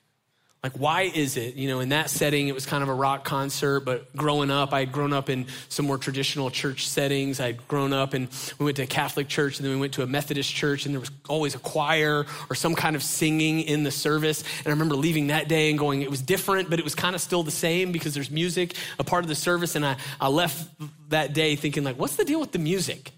Like, 0.63 0.73
why 0.73 1.01
is 1.01 1.37
it, 1.37 1.55
you 1.55 1.67
know, 1.67 1.79
in 1.79 1.89
that 1.89 2.11
setting, 2.11 2.47
it 2.47 2.53
was 2.53 2.67
kind 2.67 2.83
of 2.83 2.89
a 2.89 2.93
rock 2.93 3.23
concert, 3.23 3.79
but 3.79 4.15
growing 4.15 4.51
up, 4.51 4.73
I 4.73 4.81
had 4.81 4.91
grown 4.91 5.11
up 5.11 5.27
in 5.27 5.47
some 5.69 5.87
more 5.87 5.97
traditional 5.97 6.51
church 6.51 6.87
settings. 6.87 7.39
I'd 7.39 7.67
grown 7.67 7.93
up 7.93 8.13
and 8.13 8.27
we 8.59 8.65
went 8.65 8.77
to 8.77 8.83
a 8.83 8.87
Catholic 8.87 9.27
church 9.27 9.57
and 9.57 9.65
then 9.65 9.73
we 9.73 9.79
went 9.79 9.93
to 9.93 10.03
a 10.03 10.07
Methodist 10.07 10.53
church 10.53 10.85
and 10.85 10.93
there 10.93 10.99
was 10.99 11.09
always 11.27 11.55
a 11.55 11.59
choir 11.59 12.27
or 12.47 12.55
some 12.55 12.75
kind 12.75 12.95
of 12.95 13.01
singing 13.01 13.61
in 13.61 13.81
the 13.81 13.89
service. 13.89 14.43
And 14.59 14.67
I 14.67 14.69
remember 14.69 14.95
leaving 14.95 15.27
that 15.27 15.47
day 15.47 15.71
and 15.71 15.79
going, 15.79 16.03
it 16.03 16.11
was 16.11 16.21
different, 16.21 16.69
but 16.69 16.77
it 16.77 16.83
was 16.83 16.93
kind 16.93 17.15
of 17.15 17.21
still 17.21 17.41
the 17.41 17.49
same 17.49 17.91
because 17.91 18.13
there's 18.13 18.29
music, 18.29 18.75
a 18.99 19.03
part 19.03 19.23
of 19.23 19.29
the 19.29 19.35
service. 19.35 19.75
And 19.75 19.83
I, 19.83 19.97
I 20.19 20.27
left 20.27 20.69
that 21.09 21.33
day 21.33 21.55
thinking, 21.55 21.83
like, 21.83 21.97
what's 21.97 22.17
the 22.17 22.25
deal 22.25 22.39
with 22.39 22.51
the 22.51 22.59
music? 22.59 23.11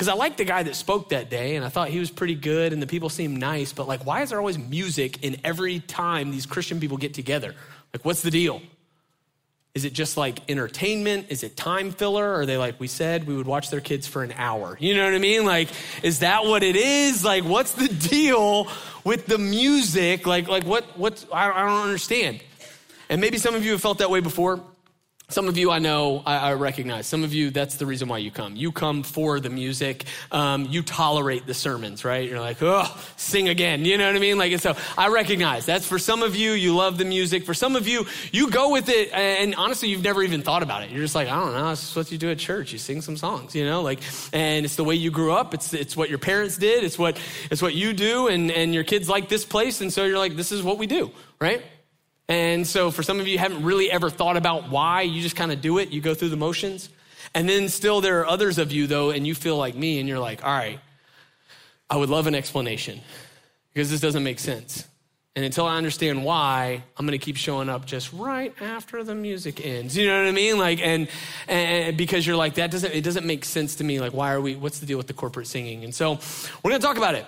Because 0.00 0.08
I 0.08 0.14
liked 0.14 0.38
the 0.38 0.46
guy 0.46 0.62
that 0.62 0.74
spoke 0.76 1.10
that 1.10 1.28
day 1.28 1.56
and 1.56 1.62
I 1.62 1.68
thought 1.68 1.90
he 1.90 1.98
was 1.98 2.10
pretty 2.10 2.34
good 2.34 2.72
and 2.72 2.80
the 2.80 2.86
people 2.86 3.10
seemed 3.10 3.38
nice, 3.38 3.74
but 3.74 3.86
like, 3.86 4.06
why 4.06 4.22
is 4.22 4.30
there 4.30 4.38
always 4.38 4.58
music 4.58 5.22
in 5.22 5.36
every 5.44 5.80
time 5.80 6.30
these 6.30 6.46
Christian 6.46 6.80
people 6.80 6.96
get 6.96 7.12
together? 7.12 7.54
Like, 7.92 8.02
what's 8.02 8.22
the 8.22 8.30
deal? 8.30 8.62
Is 9.74 9.84
it 9.84 9.92
just 9.92 10.16
like 10.16 10.40
entertainment? 10.48 11.26
Is 11.28 11.42
it 11.42 11.54
time 11.54 11.90
filler? 11.90 12.32
Are 12.32 12.46
they 12.46 12.56
like, 12.56 12.80
we 12.80 12.86
said 12.86 13.26
we 13.26 13.36
would 13.36 13.46
watch 13.46 13.68
their 13.68 13.82
kids 13.82 14.06
for 14.06 14.22
an 14.22 14.32
hour? 14.38 14.74
You 14.80 14.94
know 14.94 15.04
what 15.04 15.12
I 15.12 15.18
mean? 15.18 15.44
Like, 15.44 15.68
is 16.02 16.20
that 16.20 16.46
what 16.46 16.62
it 16.62 16.76
is? 16.76 17.22
Like, 17.22 17.44
what's 17.44 17.72
the 17.72 17.88
deal 18.08 18.68
with 19.04 19.26
the 19.26 19.36
music? 19.36 20.26
Like, 20.26 20.48
like 20.48 20.64
what, 20.64 20.96
what, 20.96 21.26
I, 21.30 21.50
I 21.50 21.66
don't 21.66 21.82
understand. 21.82 22.40
And 23.10 23.20
maybe 23.20 23.36
some 23.36 23.54
of 23.54 23.66
you 23.66 23.72
have 23.72 23.82
felt 23.82 23.98
that 23.98 24.08
way 24.08 24.20
before. 24.20 24.62
Some 25.30 25.48
of 25.48 25.56
you 25.56 25.70
I 25.70 25.78
know, 25.78 26.22
I, 26.26 26.36
I, 26.36 26.54
recognize. 26.54 27.06
Some 27.06 27.22
of 27.22 27.32
you, 27.32 27.50
that's 27.50 27.76
the 27.76 27.86
reason 27.86 28.08
why 28.08 28.18
you 28.18 28.32
come. 28.32 28.56
You 28.56 28.72
come 28.72 29.04
for 29.04 29.38
the 29.38 29.48
music. 29.48 30.04
Um, 30.32 30.66
you 30.68 30.82
tolerate 30.82 31.46
the 31.46 31.54
sermons, 31.54 32.04
right? 32.04 32.28
You're 32.28 32.40
like, 32.40 32.58
oh, 32.62 32.84
sing 33.16 33.48
again. 33.48 33.84
You 33.84 33.96
know 33.96 34.06
what 34.06 34.16
I 34.16 34.18
mean? 34.18 34.38
Like, 34.38 34.50
and 34.50 34.60
so 34.60 34.76
I 34.98 35.08
recognize 35.08 35.66
that's 35.66 35.86
for 35.86 36.00
some 36.00 36.24
of 36.24 36.34
you, 36.34 36.52
you 36.52 36.74
love 36.74 36.98
the 36.98 37.04
music. 37.04 37.44
For 37.44 37.54
some 37.54 37.76
of 37.76 37.86
you, 37.86 38.06
you 38.32 38.50
go 38.50 38.72
with 38.72 38.88
it, 38.88 39.12
and 39.12 39.54
honestly, 39.54 39.88
you've 39.88 40.02
never 40.02 40.22
even 40.22 40.42
thought 40.42 40.64
about 40.64 40.82
it. 40.82 40.90
You're 40.90 41.02
just 41.02 41.14
like, 41.14 41.28
I 41.28 41.38
don't 41.38 41.52
know, 41.52 41.70
it's 41.70 41.94
what 41.94 42.10
you 42.10 42.18
do 42.18 42.30
at 42.30 42.38
church. 42.38 42.72
You 42.72 42.78
sing 42.78 43.00
some 43.00 43.16
songs, 43.16 43.54
you 43.54 43.64
know, 43.64 43.82
like, 43.82 44.00
and 44.32 44.64
it's 44.64 44.74
the 44.74 44.84
way 44.84 44.96
you 44.96 45.12
grew 45.12 45.32
up. 45.32 45.54
It's, 45.54 45.72
it's 45.72 45.96
what 45.96 46.08
your 46.08 46.18
parents 46.18 46.56
did. 46.56 46.82
It's 46.82 46.98
what, 46.98 47.20
it's 47.50 47.62
what 47.62 47.74
you 47.74 47.92
do, 47.92 48.26
and, 48.26 48.50
and 48.50 48.74
your 48.74 48.84
kids 48.84 49.08
like 49.08 49.28
this 49.28 49.44
place, 49.44 49.80
and 49.80 49.92
so 49.92 50.04
you're 50.04 50.18
like, 50.18 50.34
this 50.34 50.50
is 50.50 50.62
what 50.62 50.78
we 50.78 50.86
do, 50.86 51.12
right? 51.40 51.62
And 52.30 52.64
so 52.64 52.92
for 52.92 53.02
some 53.02 53.18
of 53.18 53.26
you, 53.26 53.32
you 53.32 53.38
haven't 53.38 53.64
really 53.64 53.90
ever 53.90 54.08
thought 54.08 54.36
about 54.36 54.70
why, 54.70 55.02
you 55.02 55.20
just 55.20 55.34
kind 55.34 55.50
of 55.50 55.60
do 55.60 55.78
it, 55.78 55.90
you 55.90 56.00
go 56.00 56.14
through 56.14 56.28
the 56.28 56.36
motions. 56.36 56.88
And 57.34 57.48
then 57.48 57.68
still 57.68 58.00
there 58.00 58.20
are 58.20 58.26
others 58.26 58.58
of 58.58 58.70
you 58.70 58.86
though, 58.86 59.10
and 59.10 59.26
you 59.26 59.34
feel 59.34 59.56
like 59.56 59.74
me, 59.74 59.98
and 59.98 60.08
you're 60.08 60.20
like, 60.20 60.44
all 60.44 60.52
right, 60.52 60.78
I 61.90 61.96
would 61.96 62.08
love 62.08 62.28
an 62.28 62.36
explanation 62.36 63.00
because 63.74 63.90
this 63.90 64.00
doesn't 64.00 64.22
make 64.22 64.38
sense. 64.38 64.86
And 65.34 65.44
until 65.44 65.66
I 65.66 65.76
understand 65.76 66.24
why, 66.24 66.84
I'm 66.96 67.04
going 67.04 67.18
to 67.18 67.24
keep 67.24 67.36
showing 67.36 67.68
up 67.68 67.84
just 67.84 68.12
right 68.12 68.54
after 68.60 69.02
the 69.02 69.14
music 69.16 69.64
ends. 69.64 69.96
You 69.96 70.06
know 70.06 70.20
what 70.20 70.28
I 70.28 70.32
mean? 70.32 70.56
Like, 70.56 70.80
and, 70.80 71.08
and 71.48 71.96
because 71.96 72.24
you're 72.26 72.36
like, 72.36 72.54
that 72.54 72.70
doesn't, 72.70 72.92
it 72.92 73.02
doesn't 73.02 73.26
make 73.26 73.44
sense 73.44 73.76
to 73.76 73.84
me. 73.84 74.00
Like, 74.00 74.12
why 74.12 74.32
are 74.32 74.40
we, 74.40 74.54
what's 74.54 74.78
the 74.78 74.86
deal 74.86 74.98
with 74.98 75.08
the 75.08 75.14
corporate 75.14 75.48
singing? 75.48 75.82
And 75.82 75.92
so 75.92 76.18
we're 76.62 76.70
going 76.70 76.80
to 76.80 76.86
talk 76.86 76.96
about 76.96 77.16
it. 77.16 77.26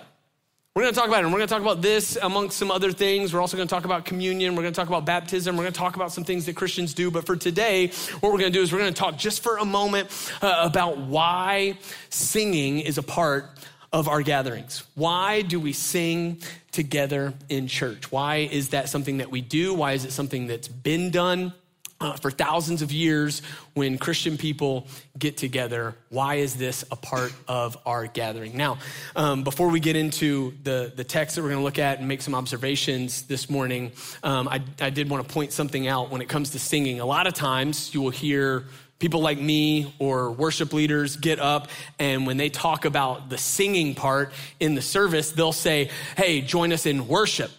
We're 0.75 0.81
going 0.81 0.95
to 0.95 0.99
talk 0.99 1.07
about 1.07 1.19
it, 1.21 1.25
and 1.25 1.31
we're 1.31 1.37
going 1.37 1.49
to 1.49 1.53
talk 1.53 1.61
about 1.61 1.83
this 1.83 2.17
amongst 2.19 2.57
some 2.57 2.71
other 2.71 2.91
things. 2.91 3.31
We're 3.31 3.41
also 3.41 3.55
going 3.57 3.67
to 3.67 3.75
talk 3.75 3.85
about 3.85 4.05
communion. 4.05 4.55
We're 4.55 4.63
going 4.63 4.73
to 4.73 4.75
talk 4.75 4.87
about 4.87 5.05
baptism. 5.05 5.55
We're 5.55 5.65
going 5.65 5.73
to 5.73 5.79
talk 5.79 5.95
about 5.95 6.11
some 6.11 6.23
things 6.23 6.47
that 6.47 6.55
Christians 6.55 6.95
do. 6.95 7.11
But 7.11 7.27
for 7.27 7.35
today, 7.35 7.89
what 8.21 8.31
we're 8.31 8.39
going 8.39 8.51
to 8.51 8.57
do 8.57 8.63
is 8.63 8.73
we're 8.73 8.79
going 8.79 8.91
to 8.91 8.99
talk 8.99 9.15
just 9.15 9.43
for 9.43 9.57
a 9.59 9.65
moment 9.65 10.09
uh, 10.41 10.61
about 10.63 10.97
why 10.97 11.77
singing 12.09 12.79
is 12.79 12.97
a 12.97 13.03
part 13.03 13.51
of 13.91 14.07
our 14.07 14.23
gatherings. 14.23 14.81
Why 14.95 15.43
do 15.43 15.59
we 15.59 15.73
sing 15.73 16.41
together 16.71 17.35
in 17.49 17.67
church? 17.67 18.11
Why 18.11 18.37
is 18.37 18.69
that 18.69 18.89
something 18.89 19.17
that 19.17 19.29
we 19.29 19.41
do? 19.41 19.75
Why 19.75 19.93
is 19.93 20.05
it 20.05 20.11
something 20.11 20.47
that's 20.47 20.67
been 20.67 21.11
done? 21.11 21.53
Uh, 22.01 22.11
for 22.17 22.31
thousands 22.31 22.81
of 22.81 22.91
years 22.91 23.41
when 23.75 23.97
Christian 23.97 24.37
people 24.37 24.87
get 25.17 25.37
together. 25.37 25.95
Why 26.09 26.35
is 26.35 26.55
this 26.55 26.83
a 26.91 26.97
part 26.97 27.31
of 27.47 27.77
our 27.85 28.07
gathering? 28.07 28.57
Now, 28.57 28.79
um, 29.15 29.43
before 29.45 29.69
we 29.69 29.79
get 29.79 29.95
into 29.95 30.53
the, 30.63 30.91
the 30.93 31.05
text 31.05 31.35
that 31.35 31.43
we're 31.43 31.49
going 31.49 31.61
to 31.61 31.63
look 31.63 31.79
at 31.79 31.99
and 31.99 32.07
make 32.07 32.21
some 32.21 32.35
observations 32.35 33.21
this 33.21 33.49
morning, 33.49 33.93
um, 34.21 34.49
I, 34.49 34.61
I 34.81 34.89
did 34.89 35.09
want 35.09 35.25
to 35.25 35.33
point 35.33 35.53
something 35.53 35.87
out 35.87 36.09
when 36.11 36.21
it 36.21 36.27
comes 36.27 36.49
to 36.49 36.59
singing. 36.59 36.99
A 36.99 37.05
lot 37.05 37.25
of 37.25 37.35
times 37.35 37.93
you 37.93 38.01
will 38.01 38.09
hear 38.09 38.65
people 39.03 39.21
like 39.21 39.37
me 39.37 39.93
or 39.99 40.31
worship 40.31 40.71
leaders 40.71 41.17
get 41.17 41.37
up 41.37 41.67
and 41.99 42.25
when 42.25 42.37
they 42.37 42.47
talk 42.47 42.85
about 42.85 43.29
the 43.29 43.37
singing 43.37 43.95
part 43.95 44.31
in 44.61 44.75
the 44.75 44.81
service, 44.81 45.31
they'll 45.31 45.51
say, 45.51 45.89
Hey, 46.15 46.39
join 46.39 46.71
us 46.71 46.85
in 46.85 47.07
worship, 47.07 47.51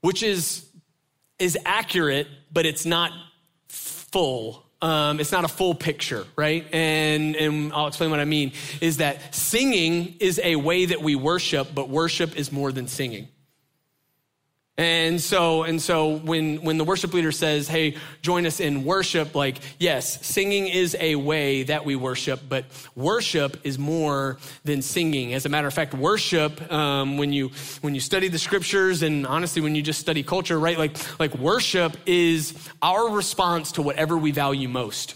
which 0.00 0.22
is, 0.24 0.66
is 1.38 1.56
accurate, 1.64 2.26
but 2.52 2.66
it's 2.66 2.84
not 2.84 3.12
full. 3.68 4.64
Um, 4.80 5.20
it's 5.20 5.32
not 5.32 5.44
a 5.44 5.48
full 5.48 5.74
picture, 5.74 6.26
right? 6.36 6.66
And, 6.72 7.36
and 7.36 7.72
I'll 7.72 7.86
explain 7.86 8.10
what 8.10 8.20
I 8.20 8.24
mean 8.24 8.52
is 8.80 8.96
that 8.96 9.34
singing 9.34 10.16
is 10.18 10.40
a 10.42 10.56
way 10.56 10.86
that 10.86 11.00
we 11.00 11.14
worship, 11.14 11.68
but 11.74 11.88
worship 11.88 12.36
is 12.36 12.50
more 12.50 12.72
than 12.72 12.88
singing. 12.88 13.28
And 14.82 15.20
so, 15.20 15.62
and 15.62 15.80
so 15.80 16.16
when, 16.16 16.56
when 16.62 16.76
the 16.76 16.82
worship 16.82 17.14
leader 17.14 17.30
says, 17.30 17.68
hey, 17.68 17.94
join 18.20 18.46
us 18.46 18.58
in 18.58 18.82
worship, 18.82 19.32
like, 19.32 19.58
yes, 19.78 20.26
singing 20.26 20.66
is 20.66 20.96
a 20.98 21.14
way 21.14 21.62
that 21.62 21.84
we 21.84 21.94
worship, 21.94 22.40
but 22.48 22.64
worship 22.96 23.58
is 23.62 23.78
more 23.78 24.38
than 24.64 24.82
singing. 24.82 25.34
As 25.34 25.46
a 25.46 25.48
matter 25.48 25.68
of 25.68 25.72
fact, 25.72 25.94
worship, 25.94 26.72
um, 26.72 27.16
when 27.16 27.32
you, 27.32 27.50
when 27.82 27.94
you 27.94 28.00
study 28.00 28.26
the 28.26 28.40
scriptures 28.40 29.04
and 29.04 29.24
honestly, 29.24 29.62
when 29.62 29.76
you 29.76 29.82
just 29.82 30.00
study 30.00 30.24
culture, 30.24 30.58
right? 30.58 30.76
Like, 30.76 31.20
like 31.20 31.32
worship 31.36 31.96
is 32.04 32.52
our 32.82 33.08
response 33.08 33.70
to 33.72 33.82
whatever 33.82 34.18
we 34.18 34.32
value 34.32 34.68
most. 34.68 35.14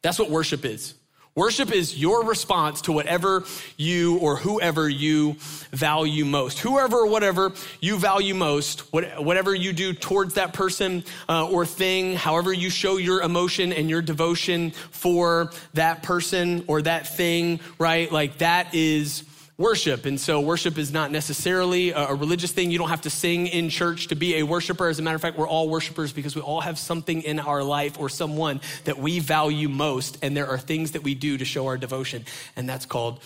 That's 0.00 0.18
what 0.18 0.30
worship 0.30 0.64
is. 0.64 0.94
Worship 1.34 1.72
is 1.72 1.98
your 1.98 2.24
response 2.24 2.82
to 2.82 2.92
whatever 2.92 3.44
you 3.78 4.18
or 4.18 4.36
whoever 4.36 4.86
you 4.86 5.36
value 5.70 6.26
most. 6.26 6.58
Whoever 6.58 6.98
or 6.98 7.06
whatever 7.06 7.52
you 7.80 7.96
value 7.96 8.34
most, 8.34 8.80
whatever 8.92 9.54
you 9.54 9.72
do 9.72 9.94
towards 9.94 10.34
that 10.34 10.52
person 10.52 11.04
uh, 11.30 11.48
or 11.48 11.64
thing, 11.64 12.16
however 12.16 12.52
you 12.52 12.68
show 12.68 12.98
your 12.98 13.22
emotion 13.22 13.72
and 13.72 13.88
your 13.88 14.02
devotion 14.02 14.72
for 14.90 15.50
that 15.72 16.02
person 16.02 16.64
or 16.66 16.82
that 16.82 17.08
thing, 17.08 17.60
right? 17.78 18.12
Like 18.12 18.38
that 18.38 18.74
is 18.74 19.24
worship. 19.62 20.06
And 20.06 20.20
so 20.20 20.40
worship 20.40 20.76
is 20.76 20.92
not 20.92 21.12
necessarily 21.12 21.90
a, 21.92 22.14
religious 22.14 22.50
thing. 22.50 22.72
You 22.72 22.78
don't 22.78 22.88
have 22.88 23.02
to 23.02 23.10
sing 23.10 23.46
in 23.46 23.68
church 23.68 24.08
to 24.08 24.16
be 24.16 24.38
a 24.38 24.42
worshiper. 24.42 24.88
As 24.88 24.98
a 24.98 25.02
matter 25.02 25.14
of 25.14 25.22
fact, 25.22 25.38
we're 25.38 25.48
all 25.48 25.68
worshipers 25.68 26.12
because 26.12 26.34
we 26.34 26.42
all 26.42 26.60
have 26.60 26.78
something 26.78 27.22
in 27.22 27.38
our 27.38 27.62
life 27.62 27.98
or 27.98 28.08
someone 28.08 28.60
that 28.84 28.98
we 28.98 29.20
value 29.20 29.68
most. 29.68 30.18
And 30.20 30.36
there 30.36 30.48
are 30.48 30.58
things 30.58 30.90
that 30.90 31.04
we 31.04 31.14
do 31.14 31.38
to 31.38 31.44
show 31.44 31.68
our 31.68 31.78
devotion. 31.78 32.24
And 32.56 32.68
that's 32.68 32.86
called 32.86 33.20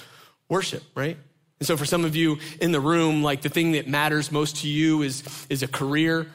worship, 0.50 0.82
right? 0.94 1.16
And 1.58 1.66
so 1.66 1.74
for 1.78 1.86
some 1.86 2.04
of 2.04 2.14
you 2.14 2.36
in 2.60 2.70
the 2.70 2.80
room, 2.80 3.22
like 3.22 3.40
the 3.40 3.48
thing 3.48 3.72
that 3.72 3.88
matters 3.88 4.30
most 4.30 4.58
to 4.58 4.68
you 4.68 5.00
is, 5.00 5.24
is 5.48 5.62
a 5.62 5.68
career. 5.68 6.26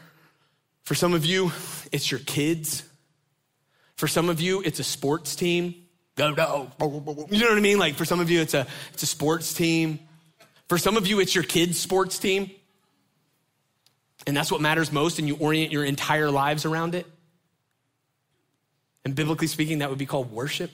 For 0.81 0.95
some 0.95 1.13
of 1.13 1.25
you, 1.25 1.51
it's 1.91 2.09
your 2.09 2.21
kids. 2.21 2.83
For 3.97 4.07
some 4.07 4.29
of 4.29 4.41
you, 4.41 4.63
it's 4.65 4.79
a 4.79 4.83
sports 4.83 5.35
team 5.35 5.75
go, 6.15 6.33
go. 6.33 6.71
You 7.29 7.39
know 7.39 7.49
what 7.49 7.57
I 7.57 7.61
mean? 7.61 7.79
Like 7.79 7.95
for 7.95 8.05
some 8.05 8.19
of 8.19 8.29
you, 8.29 8.41
it's 8.41 8.53
a, 8.53 8.67
it's 8.93 9.03
a 9.03 9.07
sports 9.07 9.53
team. 9.53 9.99
For 10.67 10.77
some 10.77 10.97
of 10.97 11.07
you, 11.07 11.19
it's 11.19 11.35
your 11.35 11.43
kids' 11.43 11.79
sports 11.79 12.19
team. 12.19 12.51
And 14.27 14.37
that's 14.37 14.51
what 14.51 14.61
matters 14.61 14.91
most, 14.91 15.19
and 15.19 15.27
you 15.27 15.35
orient 15.35 15.71
your 15.71 15.83
entire 15.83 16.29
lives 16.29 16.65
around 16.65 16.95
it. 16.95 17.07
And 19.03 19.15
biblically 19.15 19.47
speaking, 19.47 19.79
that 19.79 19.89
would 19.89 19.97
be 19.97 20.05
called 20.05 20.31
worship. 20.31 20.71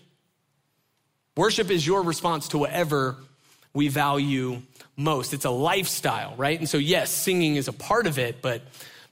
Worship 1.37 1.71
is 1.71 1.85
your 1.85 2.03
response 2.03 2.49
to 2.49 2.57
whatever 2.57 3.15
we 3.73 3.87
value 3.87 4.61
most. 4.97 5.33
It's 5.33 5.45
a 5.45 5.49
lifestyle, 5.49 6.35
right? 6.35 6.59
And 6.59 6.67
so, 6.67 6.77
yes, 6.77 7.09
singing 7.09 7.55
is 7.55 7.67
a 7.67 7.73
part 7.73 8.07
of 8.07 8.19
it, 8.19 8.41
but, 8.41 8.63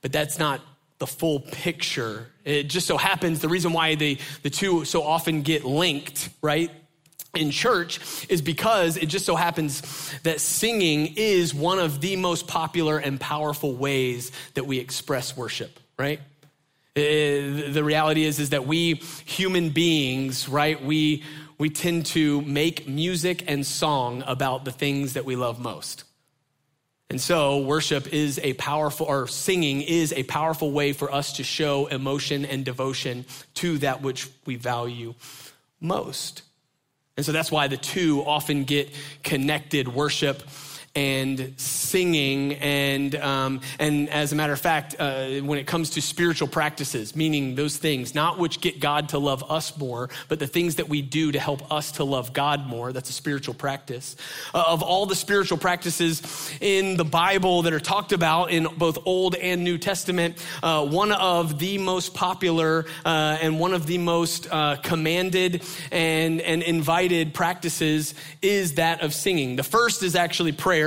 but 0.02 0.12
that's 0.12 0.38
not 0.38 0.60
the 1.00 1.08
full 1.08 1.40
picture. 1.40 2.28
It 2.44 2.64
just 2.64 2.88
so 2.88 2.98
happens 2.98 3.40
the 3.40 3.50
reason 3.50 3.74
why 3.74 3.96
they, 3.96 4.20
the 4.44 4.50
two 4.50 4.86
so 4.86 5.04
often 5.04 5.42
get 5.42 5.66
linked, 5.66 6.30
right? 6.42 6.72
In 7.34 7.52
church 7.52 8.00
is 8.30 8.42
because 8.42 8.96
it 8.96 9.08
just 9.08 9.26
so 9.26 9.36
happens 9.36 9.82
that 10.24 10.40
singing 10.40 11.16
is 11.18 11.54
one 11.54 11.80
of 11.80 12.00
the 12.00 12.16
most 12.16 12.48
popular 12.48 12.98
and 12.98 13.20
powerful 13.20 13.76
ways 13.76 14.32
that 14.54 14.66
we 14.66 14.80
express 14.80 15.36
worship, 15.36 15.80
right? 16.00 16.22
Eh, 16.96 17.72
the 17.72 17.84
reality 17.84 18.24
is, 18.24 18.40
is 18.40 18.52
that 18.52 18.66
we 18.66 18.96
human 19.26 19.70
beings, 19.72 20.48
right, 20.48 20.82
we, 20.82 21.24
we 21.58 21.70
tend 21.70 22.06
to 22.06 22.42
make 22.44 22.88
music 22.88 23.44
and 23.50 23.66
song 23.66 24.24
about 24.26 24.64
the 24.64 24.72
things 24.72 25.14
that 25.14 25.26
we 25.26 25.36
love 25.36 25.60
most. 25.60 26.06
And 27.10 27.22
so, 27.22 27.60
worship 27.60 28.12
is 28.14 28.40
a 28.40 28.54
powerful, 28.54 29.06
or 29.06 29.28
singing 29.28 29.82
is 29.82 30.12
a 30.12 30.24
powerful 30.24 30.72
way 30.72 30.92
for 30.92 31.12
us 31.14 31.34
to 31.34 31.44
show 31.44 31.86
emotion 31.86 32.46
and 32.46 32.66
devotion 32.66 33.26
to 33.56 33.78
that 33.80 34.02
which 34.02 34.28
we 34.46 34.56
value 34.56 35.14
most. 35.80 36.42
And 37.18 37.26
so 37.26 37.32
that's 37.32 37.52
why 37.52 37.68
the 37.68 37.78
two 37.78 38.24
often 38.26 38.66
get 38.66 38.90
connected 39.24 39.88
worship 39.88 40.44
and 40.96 41.54
singing 41.58 42.54
and 42.56 43.16
um, 43.16 43.62
and 43.80 44.10
as 44.10 44.32
a 44.32 44.36
matter 44.36 44.54
of 44.54 44.60
fact 44.60 44.96
uh, 45.00 45.28
when 45.42 45.60
it 45.60 45.68
comes 45.68 45.90
to 45.92 46.02
spiritual 46.02 46.48
practices 46.48 47.16
meaning 47.16 47.56
those 47.56 47.78
things 47.78 48.16
not 48.16 48.38
which 48.38 48.62
get 48.62 48.80
god 48.80 49.10
to 49.10 49.18
love 49.18 49.50
us 49.52 49.78
more 49.78 50.10
but 50.30 50.40
the 50.40 50.48
things 50.48 50.76
that 50.76 50.88
we 50.88 51.02
do 51.02 51.32
to 51.32 51.40
help 51.40 51.72
us 51.72 51.92
to 51.94 52.04
love 52.04 52.34
god 52.34 52.66
more 52.68 52.94
that's 52.94 53.10
a 53.10 53.14
spiritual 53.14 53.54
practice. 53.54 54.16
Uh, 54.54 54.64
of 54.68 54.82
all 54.82 55.06
the 55.06 55.16
spiritual 55.16 55.58
practices 55.58 56.52
in 56.62 56.98
the 56.98 57.06
bible 57.06 57.64
that 57.64 57.74
are 57.74 57.80
talked 57.80 58.14
about 58.14 58.52
in 58.52 58.68
both 58.78 58.98
old 59.06 59.36
and 59.36 59.64
new 59.64 59.78
testament 59.78 60.44
uh, 60.64 60.86
one 60.86 61.12
of 61.12 61.60
the 61.60 61.78
most 61.78 62.14
popular 62.14 62.86
uh, 63.06 63.38
and 63.42 63.60
one 63.60 63.74
of 63.74 63.86
the 63.86 63.98
most 63.98 64.48
uh, 64.52 64.76
commanded 64.78 65.62
and 65.92 66.42
and 66.42 66.64
invited 66.64 67.34
practices 67.34 68.14
is 68.42 68.76
that 68.76 69.02
of 69.02 69.14
singing. 69.14 69.56
The 69.56 69.64
first 69.64 70.04
is 70.04 70.16
actually 70.16 70.52
prayer 70.52 70.85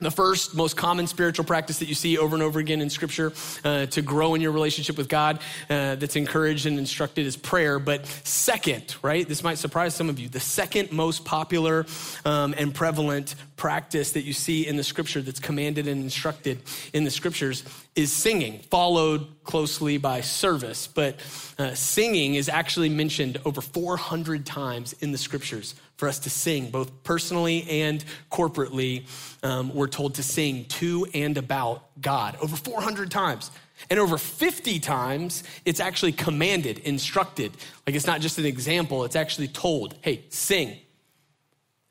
the 0.00 0.10
first, 0.10 0.54
most 0.54 0.76
common 0.76 1.06
spiritual 1.06 1.44
practice 1.44 1.78
that 1.78 1.86
you 1.86 1.94
see 1.94 2.18
over 2.18 2.34
and 2.34 2.42
over 2.42 2.58
again 2.58 2.80
in 2.80 2.90
Scripture 2.90 3.32
uh, 3.64 3.86
to 3.86 4.02
grow 4.02 4.34
in 4.34 4.40
your 4.40 4.50
relationship 4.50 4.98
with 4.98 5.08
God 5.08 5.38
uh, 5.70 5.94
that's 5.94 6.16
encouraged 6.16 6.66
and 6.66 6.78
instructed 6.78 7.26
is 7.26 7.36
prayer. 7.36 7.78
But 7.78 8.06
second, 8.24 8.96
right, 9.02 9.26
this 9.26 9.44
might 9.44 9.58
surprise 9.58 9.94
some 9.94 10.08
of 10.08 10.18
you, 10.18 10.28
the 10.28 10.40
second 10.40 10.90
most 10.90 11.24
popular 11.24 11.86
um, 12.24 12.54
and 12.58 12.74
prevalent 12.74 13.36
practice 13.56 14.12
that 14.12 14.22
you 14.22 14.32
see 14.32 14.66
in 14.66 14.76
the 14.76 14.84
Scripture 14.84 15.22
that's 15.22 15.40
commanded 15.40 15.86
and 15.86 16.02
instructed 16.02 16.58
in 16.92 17.04
the 17.04 17.10
Scriptures 17.10 17.62
is 17.94 18.12
singing, 18.12 18.58
followed 18.70 19.26
closely 19.44 19.96
by 19.96 20.20
service. 20.20 20.88
But 20.88 21.20
uh, 21.56 21.74
singing 21.74 22.34
is 22.34 22.48
actually 22.48 22.88
mentioned 22.88 23.40
over 23.44 23.60
400 23.60 24.44
times 24.44 24.92
in 24.94 25.12
the 25.12 25.18
Scriptures 25.18 25.76
for 26.04 26.08
us 26.08 26.18
to 26.18 26.28
sing, 26.28 26.68
both 26.68 27.02
personally 27.02 27.66
and 27.66 28.04
corporately. 28.30 29.06
Um, 29.42 29.74
we're 29.74 29.88
told 29.88 30.16
to 30.16 30.22
sing 30.22 30.66
to 30.66 31.06
and 31.14 31.38
about 31.38 31.98
God 31.98 32.36
over 32.42 32.56
400 32.56 33.10
times. 33.10 33.50
And 33.88 33.98
over 33.98 34.18
50 34.18 34.80
times, 34.80 35.44
it's 35.64 35.80
actually 35.80 36.12
commanded, 36.12 36.80
instructed. 36.80 37.52
Like 37.86 37.96
it's 37.96 38.06
not 38.06 38.20
just 38.20 38.38
an 38.38 38.44
example, 38.44 39.04
it's 39.04 39.16
actually 39.16 39.48
told, 39.48 39.94
hey, 40.02 40.24
sing. 40.28 40.76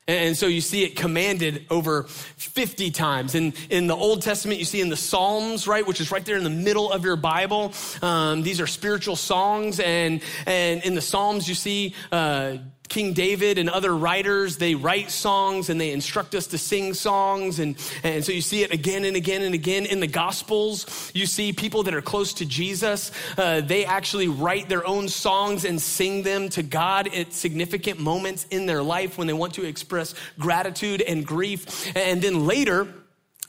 And 0.06 0.36
so 0.36 0.46
you 0.46 0.60
see 0.60 0.84
it 0.84 0.94
commanded 0.94 1.66
over 1.68 2.04
50 2.04 2.92
times. 2.92 3.34
And 3.34 3.52
in 3.68 3.88
the 3.88 3.96
Old 3.96 4.22
Testament, 4.22 4.60
you 4.60 4.64
see 4.64 4.80
in 4.80 4.90
the 4.90 4.96
Psalms, 4.96 5.66
right, 5.66 5.84
which 5.84 6.00
is 6.00 6.12
right 6.12 6.24
there 6.24 6.36
in 6.36 6.44
the 6.44 6.50
middle 6.50 6.92
of 6.92 7.04
your 7.04 7.16
Bible. 7.16 7.72
Um, 8.00 8.42
these 8.42 8.60
are 8.60 8.66
spiritual 8.68 9.16
songs. 9.16 9.80
And, 9.80 10.22
and 10.46 10.84
in 10.84 10.94
the 10.94 11.00
Psalms, 11.00 11.48
you 11.48 11.56
see 11.56 11.94
uh, 12.12 12.58
King 12.94 13.12
David 13.12 13.58
and 13.58 13.68
other 13.68 13.92
writers, 13.96 14.56
they 14.56 14.76
write 14.76 15.10
songs 15.10 15.68
and 15.68 15.80
they 15.80 15.90
instruct 15.90 16.32
us 16.36 16.46
to 16.46 16.58
sing 16.58 16.94
songs. 16.94 17.58
And, 17.58 17.76
and 18.04 18.24
so 18.24 18.30
you 18.30 18.40
see 18.40 18.62
it 18.62 18.72
again 18.72 19.04
and 19.04 19.16
again 19.16 19.42
and 19.42 19.52
again 19.52 19.84
in 19.84 19.98
the 19.98 20.06
Gospels. 20.06 21.10
You 21.12 21.26
see 21.26 21.52
people 21.52 21.82
that 21.82 21.94
are 21.94 22.00
close 22.00 22.34
to 22.34 22.46
Jesus, 22.46 23.10
uh, 23.36 23.62
they 23.62 23.84
actually 23.84 24.28
write 24.28 24.68
their 24.68 24.86
own 24.86 25.08
songs 25.08 25.64
and 25.64 25.82
sing 25.82 26.22
them 26.22 26.48
to 26.50 26.62
God 26.62 27.12
at 27.12 27.32
significant 27.32 27.98
moments 27.98 28.46
in 28.50 28.66
their 28.66 28.80
life 28.80 29.18
when 29.18 29.26
they 29.26 29.32
want 29.32 29.54
to 29.54 29.64
express 29.64 30.14
gratitude 30.38 31.02
and 31.02 31.26
grief. 31.26 31.96
And 31.96 32.22
then 32.22 32.46
later, 32.46 32.86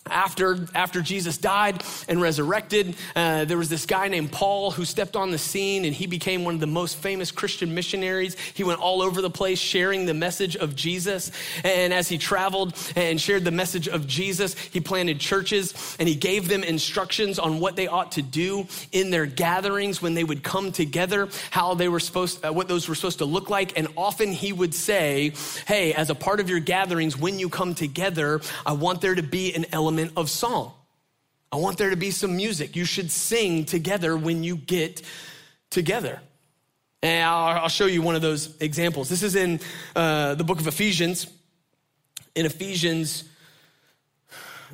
after, 0.07 0.59
after 0.75 1.01
Jesus 1.01 1.38
died 1.38 1.83
and 2.07 2.21
resurrected, 2.21 2.95
uh, 3.15 3.45
there 3.45 3.57
was 3.57 3.69
this 3.69 3.88
guy 3.88 4.07
named 4.07 4.31
Paul 4.31 4.69
who 4.69 4.85
stepped 4.85 5.15
on 5.15 5.31
the 5.31 5.39
scene 5.39 5.83
and 5.83 5.95
he 5.95 6.05
became 6.05 6.45
one 6.45 6.53
of 6.53 6.59
the 6.59 6.67
most 6.67 6.97
famous 6.97 7.31
Christian 7.31 7.74
missionaries. 7.74 8.38
He 8.53 8.63
went 8.63 8.79
all 8.81 9.01
over 9.01 9.19
the 9.19 9.31
place 9.31 9.57
sharing 9.57 10.05
the 10.05 10.13
message 10.13 10.55
of 10.55 10.75
Jesus. 10.75 11.31
And 11.63 11.91
as 11.91 12.07
he 12.07 12.19
traveled 12.19 12.75
and 12.95 13.19
shared 13.19 13.45
the 13.45 13.51
message 13.51 13.88
of 13.88 14.05
Jesus, 14.05 14.55
he 14.55 14.79
planted 14.79 15.19
churches 15.19 15.74
and 15.97 16.07
he 16.07 16.13
gave 16.13 16.50
them 16.50 16.63
instructions 16.63 17.39
on 17.39 17.59
what 17.59 17.75
they 17.75 17.88
ought 17.88 18.12
to 18.12 18.21
do 18.21 18.67
in 18.91 19.09
their 19.09 19.25
gatherings 19.25 20.03
when 20.03 20.13
they 20.13 20.24
would 20.24 20.43
come 20.43 20.71
together, 20.71 21.29
how 21.50 21.74
they 21.74 21.89
were 21.89 22.00
supposed, 22.00 22.45
uh, 22.45 22.53
what 22.53 22.67
those 22.67 22.88
were 22.88 22.95
supposed 22.95 23.17
to 23.19 23.25
look 23.25 23.50
like. 23.50 23.75
And 23.75 23.88
often 23.97 24.31
he 24.31 24.53
would 24.53 24.75
say, 24.75 25.33
Hey, 25.65 25.93
as 25.93 26.12
a 26.12 26.15
part 26.15 26.39
of 26.39 26.47
your 26.47 26.59
gatherings, 26.59 27.17
when 27.17 27.39
you 27.39 27.50
come 27.50 27.74
together, 27.74 28.39
I 28.67 28.74
want 28.74 29.01
there 29.01 29.15
to 29.15 29.24
be 29.24 29.51
an 29.55 29.65
element 29.71 29.95
element 29.96 30.18
of 30.18 30.30
song. 30.30 30.74
I 31.52 31.58
want 31.58 31.78
there 31.78 31.90
to 31.90 31.96
be 31.96 32.12
some 32.12 32.36
music. 32.36 32.75
You 32.75 32.86
should 32.86 33.10
sing 33.12 33.66
together 33.66 34.18
when 34.18 34.44
you 34.44 34.58
get 34.58 35.02
together. 35.70 36.20
And 37.02 37.24
I'll, 37.24 37.70
show 37.70 37.86
you 37.86 38.02
one 38.02 38.16
of 38.16 38.22
those 38.22 38.58
examples. 38.60 39.10
This 39.10 39.24
is 39.24 39.36
in 39.36 39.60
uh, 39.96 40.36
the 40.36 40.44
book 40.44 40.60
of 40.60 40.68
Ephesians. 40.68 41.28
In 42.36 42.46
Ephesians, 42.46 43.24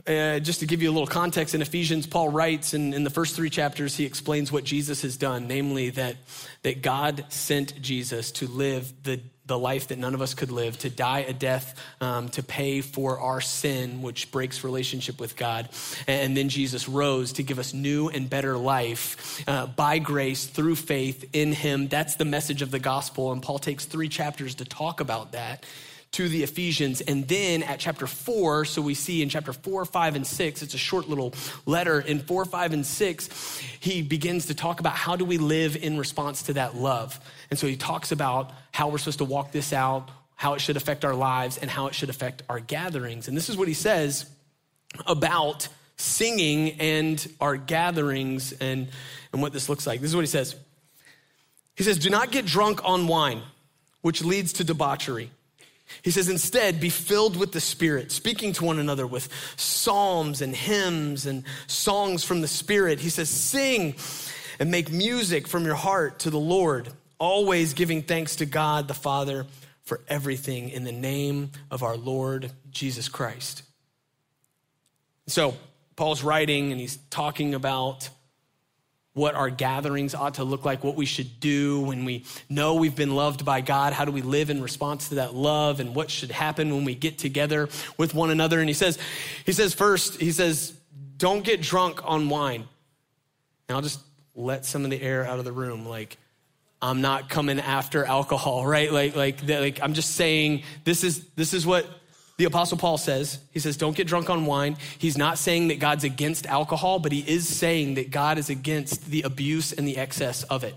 uh, 0.08 0.40
just 0.40 0.60
to 0.62 0.66
give 0.66 0.82
you 0.82 0.90
a 0.90 0.94
little 0.94 1.08
context, 1.08 1.56
in 1.56 1.62
Ephesians, 1.62 2.08
Paul 2.08 2.30
writes 2.30 2.74
in, 2.74 2.94
in 2.94 3.04
the 3.04 3.10
first 3.10 3.36
three 3.36 3.50
chapters, 3.50 3.96
he 3.96 4.06
explains 4.06 4.52
what 4.52 4.64
Jesus 4.64 5.02
has 5.02 5.18
done, 5.18 5.48
namely 5.48 5.90
that, 5.92 6.16
that 6.64 6.82
God 6.82 7.26
sent 7.30 7.82
Jesus 7.82 8.32
to 8.34 8.48
live 8.48 8.92
the 9.04 9.22
the 9.52 9.60
life 9.60 9.90
that 9.90 9.98
none 9.98 10.14
of 10.14 10.22
us 10.22 10.34
could 10.34 10.50
live, 10.50 10.78
to 10.80 10.90
die 10.90 11.26
a 11.28 11.34
death 11.34 11.78
um, 12.00 12.30
to 12.30 12.42
pay 12.42 12.80
for 12.80 13.20
our 13.20 13.42
sin, 13.42 14.02
which 14.02 14.32
breaks 14.32 14.64
relationship 14.64 15.20
with 15.20 15.36
God. 15.36 15.68
And 16.08 16.38
then 16.38 16.48
Jesus 16.48 16.88
rose 16.88 17.34
to 17.34 17.44
give 17.44 17.60
us 17.60 17.74
new 17.74 18.08
and 18.08 18.30
better 18.30 18.58
life 18.58 19.44
uh, 19.50 19.66
by 19.66 20.00
grace 20.00 20.46
through 20.46 20.76
faith 20.76 21.30
in 21.34 21.52
him. 21.52 21.90
That's 21.90 22.16
the 22.16 22.24
message 22.24 22.62
of 22.62 22.72
the 22.72 22.80
gospel. 22.80 23.34
And 23.34 23.42
Paul 23.44 23.60
takes 23.60 23.84
three 23.84 24.08
chapters 24.08 24.56
to 24.56 24.66
talk 24.66 25.02
about 25.02 25.34
that 25.34 25.66
to 26.12 26.28
the 26.28 26.44
Ephesians. 26.44 27.02
And 27.02 27.28
then 27.28 27.64
at 27.64 27.80
chapter 27.80 28.06
four, 28.06 28.66
so 28.66 28.82
we 28.82 28.94
see 28.94 29.22
in 29.22 29.30
chapter 29.30 29.54
four, 29.54 29.86
five, 29.86 30.16
and 30.16 30.28
six, 30.28 30.62
it's 30.62 30.74
a 30.74 30.78
short 30.78 31.08
little 31.08 31.34
letter. 31.66 32.02
In 32.02 32.20
four, 32.20 32.44
five, 32.44 32.74
and 32.74 32.86
six, 32.86 33.60
he 33.80 34.02
begins 34.02 34.48
to 34.48 34.56
talk 34.56 34.80
about 34.80 34.94
how 34.94 35.16
do 35.16 35.24
we 35.24 35.38
live 35.38 35.78
in 35.78 35.98
response 35.98 36.44
to 36.44 36.54
that 36.54 36.76
love. 36.76 37.20
And 37.50 37.58
so 37.58 37.66
he 37.66 37.78
talks 37.78 38.12
about 38.12 38.52
how 38.72 38.90
we're 38.90 38.98
supposed 38.98 39.20
to 39.20 39.26
walk 39.26 39.52
this 39.52 39.72
out, 39.72 40.10
how 40.36 40.54
it 40.54 40.60
should 40.60 40.76
affect 40.76 41.06
our 41.06 41.16
lives, 41.16 41.58
and 41.58 41.72
how 41.72 41.88
it 41.88 41.96
should 41.96 42.10
affect 42.10 42.44
our 42.50 42.60
gatherings. 42.60 43.28
And 43.28 43.38
this 43.38 43.50
is 43.50 43.56
what 43.56 43.70
he 43.70 43.74
says 43.74 44.30
about 45.08 45.70
singing 45.96 46.72
and 46.82 47.26
our 47.40 47.56
gatherings 47.56 48.52
and, 48.54 48.90
and 49.32 49.42
what 49.42 49.54
this 49.54 49.70
looks 49.70 49.88
like. 49.88 50.02
This 50.02 50.10
is 50.10 50.16
what 50.16 50.24
he 50.24 50.28
says. 50.28 50.56
He 51.76 51.84
says, 51.86 52.00
Do 52.00 52.10
not 52.10 52.32
get 52.32 52.46
drunk 52.46 52.84
on 52.84 53.08
wine, 53.08 53.44
which 54.02 54.26
leads 54.26 54.52
to 54.54 54.66
debauchery 54.66 55.32
he 56.04 56.12
says, 56.12 56.30
instead, 56.30 56.80
be 56.80 56.90
filled 56.90 57.36
with 57.36 57.52
the 57.52 57.62
Spirit, 57.62 58.12
speaking 58.12 58.54
to 58.54 58.66
one 58.66 58.80
another 58.80 59.06
with 59.06 59.30
psalms 59.56 60.42
and 60.42 60.56
hymns 60.56 61.26
and 61.26 61.44
songs 61.68 62.24
from 62.24 62.42
the 62.42 62.48
Spirit. 62.48 63.00
He 63.00 63.10
says, 63.10 63.30
sing 63.30 63.96
and 64.60 64.72
make 64.72 64.92
music 64.92 65.48
from 65.48 65.66
your 65.66 65.76
heart 65.76 66.20
to 66.20 66.30
the 66.30 66.40
Lord, 66.40 66.90
always 67.20 67.74
giving 67.74 68.04
thanks 68.04 68.38
to 68.38 68.46
God 68.46 68.88
the 68.88 68.94
Father 68.94 69.46
for 69.84 70.02
everything 70.08 70.70
in 70.70 70.84
the 70.84 70.92
name 70.92 71.52
of 71.70 71.84
our 71.84 71.98
Lord 71.98 72.52
Jesus 72.70 73.10
Christ. 73.10 73.64
So, 75.28 75.56
Paul's 75.96 76.24
writing 76.24 76.72
and 76.72 76.80
he's 76.80 76.98
talking 77.10 77.54
about 77.54 78.10
what 79.14 79.36
our 79.36 79.50
gatherings 79.50 80.16
ought 80.16 80.36
to 80.36 80.44
look 80.44 80.64
like, 80.64 80.84
what 80.84 80.96
we 80.96 81.06
should 81.06 81.40
do 81.40 81.82
when 81.82 82.06
we 82.06 82.24
know 82.50 82.76
we've 82.76 82.96
been 82.96 83.14
loved 83.16 83.44
by 83.44 83.60
God. 83.60 83.92
How 83.92 84.06
do 84.06 84.12
we 84.12 84.22
live 84.22 84.50
in 84.50 84.62
response 84.62 85.10
to 85.10 85.16
that 85.16 85.34
love 85.34 85.80
and 85.82 85.94
what 85.94 86.10
should 86.10 86.32
happen 86.32 86.74
when 86.74 86.86
we 86.86 86.96
get 86.96 87.18
together 87.18 87.68
with 87.98 88.14
one 88.14 88.30
another? 88.30 88.60
And 88.60 88.70
he 88.70 88.74
says, 88.74 88.98
he 89.46 89.52
says 89.52 89.74
first, 89.74 90.22
he 90.22 90.32
says, 90.32 90.74
don't 91.18 91.44
get 91.44 91.62
drunk 91.62 92.02
on 92.06 92.30
wine. 92.30 92.68
And 93.68 93.76
I'll 93.76 93.82
just 93.82 94.00
let 94.34 94.66
some 94.66 94.86
of 94.86 94.92
the 94.92 95.02
air 95.02 95.26
out 95.26 95.40
of 95.40 95.46
the 95.46 95.52
room. 95.52 95.86
Like, 95.86 96.18
I'm 96.82 97.02
not 97.02 97.30
coming 97.30 97.60
after 97.60 98.06
alcohol, 98.06 98.66
right? 98.66 98.92
Like, 98.92 99.16
like, 99.16 99.48
like 99.48 99.84
I'm 99.84 99.94
just 99.94 100.16
saying 100.16 100.64
this 100.86 101.04
is, 101.04 101.26
this 101.36 101.54
is 101.54 101.66
what 101.66 101.86
the 102.42 102.48
Apostle 102.48 102.80
Paul 102.80 102.98
says, 102.98 103.38
he 103.52 103.60
says, 103.60 103.78
don't 103.78 103.96
get 103.96 104.08
drunk 104.08 104.28
on 104.28 104.48
wine. 104.48 104.76
He's 104.98 105.16
not 105.16 105.38
saying 105.38 105.68
that 105.68 105.78
God's 105.78 106.04
against 106.04 106.48
alcohol, 106.48 106.98
but 106.98 107.12
he 107.12 107.20
is 107.20 107.48
saying 107.48 107.94
that 107.94 108.10
God 108.10 108.40
is 108.40 108.50
against 108.50 109.12
the 109.12 109.22
abuse 109.22 109.72
and 109.72 109.88
the 109.88 109.98
excess 109.98 110.42
of 110.46 110.64
it. 110.64 110.74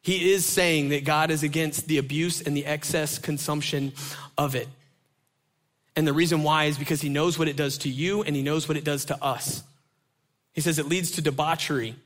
He 0.00 0.32
is 0.32 0.46
saying 0.46 0.88
that 0.88 1.04
God 1.04 1.30
is 1.30 1.42
against 1.42 1.88
the 1.88 1.98
abuse 1.98 2.40
and 2.40 2.56
the 2.56 2.64
excess 2.64 3.18
consumption 3.18 3.92
of 4.38 4.54
it. 4.54 4.66
And 5.94 6.08
the 6.08 6.14
reason 6.14 6.42
why 6.42 6.64
is 6.64 6.78
because 6.78 7.02
he 7.02 7.10
knows 7.10 7.38
what 7.38 7.48
it 7.48 7.56
does 7.56 7.76
to 7.78 7.90
you 7.90 8.22
and 8.22 8.34
he 8.34 8.40
knows 8.40 8.66
what 8.66 8.78
it 8.78 8.84
does 8.84 9.04
to 9.06 9.22
us. 9.22 9.62
He 10.54 10.62
says 10.62 10.78
it 10.78 10.86
leads 10.86 11.10
to 11.12 11.20
debauchery. 11.20 11.96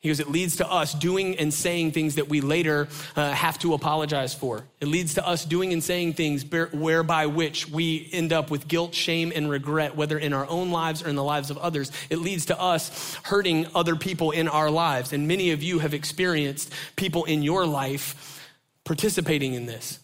He 0.00 0.10
goes, 0.10 0.20
it 0.20 0.30
leads 0.30 0.56
to 0.56 0.70
us 0.70 0.94
doing 0.94 1.36
and 1.38 1.52
saying 1.52 1.92
things 1.92 2.16
that 2.16 2.28
we 2.28 2.40
later 2.40 2.86
uh, 3.16 3.32
have 3.32 3.58
to 3.60 3.74
apologize 3.74 4.34
for. 4.34 4.64
It 4.80 4.88
leads 4.88 5.14
to 5.14 5.26
us 5.26 5.44
doing 5.44 5.72
and 5.72 5.82
saying 5.82 6.12
things 6.12 6.44
whereby 6.44 7.26
which 7.26 7.68
we 7.68 8.08
end 8.12 8.32
up 8.32 8.50
with 8.50 8.68
guilt, 8.68 8.94
shame, 8.94 9.32
and 9.34 9.50
regret, 9.50 9.96
whether 9.96 10.18
in 10.18 10.32
our 10.32 10.46
own 10.48 10.70
lives 10.70 11.02
or 11.02 11.08
in 11.08 11.16
the 11.16 11.24
lives 11.24 11.50
of 11.50 11.58
others. 11.58 11.90
It 12.10 12.18
leads 12.18 12.46
to 12.46 12.60
us 12.60 13.14
hurting 13.24 13.66
other 13.74 13.96
people 13.96 14.32
in 14.32 14.48
our 14.48 14.70
lives. 14.70 15.12
And 15.12 15.26
many 15.26 15.50
of 15.50 15.62
you 15.62 15.78
have 15.78 15.94
experienced 15.94 16.72
people 16.94 17.24
in 17.24 17.42
your 17.42 17.66
life 17.66 18.46
participating 18.84 19.54
in 19.54 19.66
this. 19.66 19.98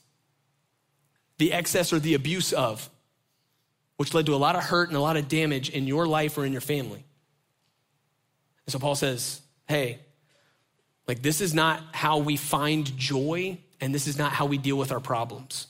The 1.37 1.53
excess 1.53 1.93
or 1.93 2.01
the 2.01 2.15
abuse 2.15 2.53
of, 2.53 2.89
which 3.99 4.15
led 4.15 4.27
to 4.27 4.35
a 4.35 4.37
lot 4.37 4.57
of 4.57 4.65
hurt 4.65 4.89
and 4.89 4.97
a 4.97 5.01
lot 5.01 5.17
of 5.17 5.29
damage 5.29 5.69
in 5.69 5.87
your 5.87 6.09
life 6.09 6.39
or 6.39 6.47
in 6.47 6.51
your 6.51 6.61
family. 6.63 7.05
And 8.67 8.73
so 8.73 8.79
Paul 8.79 8.97
says, 8.97 9.42
hey, 9.67 10.01
like 11.07 11.23
this 11.23 11.41
is 11.41 11.55
not 11.55 11.83
how 11.93 12.19
we 12.19 12.37
find 12.37 12.97
joy, 12.97 13.59
and 13.81 13.95
this 13.95 14.07
is 14.07 14.19
not 14.19 14.33
how 14.33 14.47
we 14.47 14.59
deal 14.59 14.77
with 14.77 14.93
our 14.93 15.01
problems. 15.01 15.67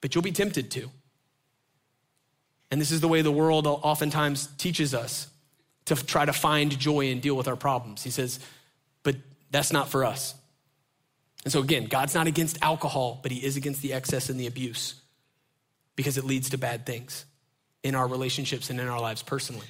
But 0.00 0.14
you'll 0.14 0.22
be 0.22 0.32
tempted 0.32 0.70
to. 0.72 0.90
And 2.70 2.80
this 2.80 2.90
is 2.90 3.00
the 3.00 3.08
way 3.08 3.22
the 3.22 3.32
world 3.32 3.66
oftentimes 3.66 4.46
teaches 4.58 4.94
us 4.94 5.28
to 5.84 5.94
try 5.94 6.24
to 6.24 6.32
find 6.32 6.76
joy 6.78 7.10
and 7.10 7.20
deal 7.20 7.36
with 7.36 7.48
our 7.48 7.56
problems. 7.56 8.02
He 8.02 8.10
says, 8.10 8.40
but 9.02 9.16
that's 9.50 9.72
not 9.72 9.88
for 9.88 10.04
us. 10.04 10.34
And 11.44 11.52
so, 11.52 11.60
again, 11.60 11.86
God's 11.86 12.14
not 12.14 12.26
against 12.26 12.62
alcohol, 12.62 13.18
but 13.22 13.32
He 13.32 13.44
is 13.44 13.56
against 13.56 13.82
the 13.82 13.92
excess 13.92 14.28
and 14.28 14.38
the 14.38 14.46
abuse 14.46 14.94
because 15.96 16.16
it 16.16 16.24
leads 16.24 16.50
to 16.50 16.58
bad 16.58 16.86
things 16.86 17.24
in 17.82 17.94
our 17.94 18.06
relationships 18.06 18.70
and 18.70 18.80
in 18.80 18.88
our 18.88 19.00
lives 19.00 19.22
personally. 19.22 19.66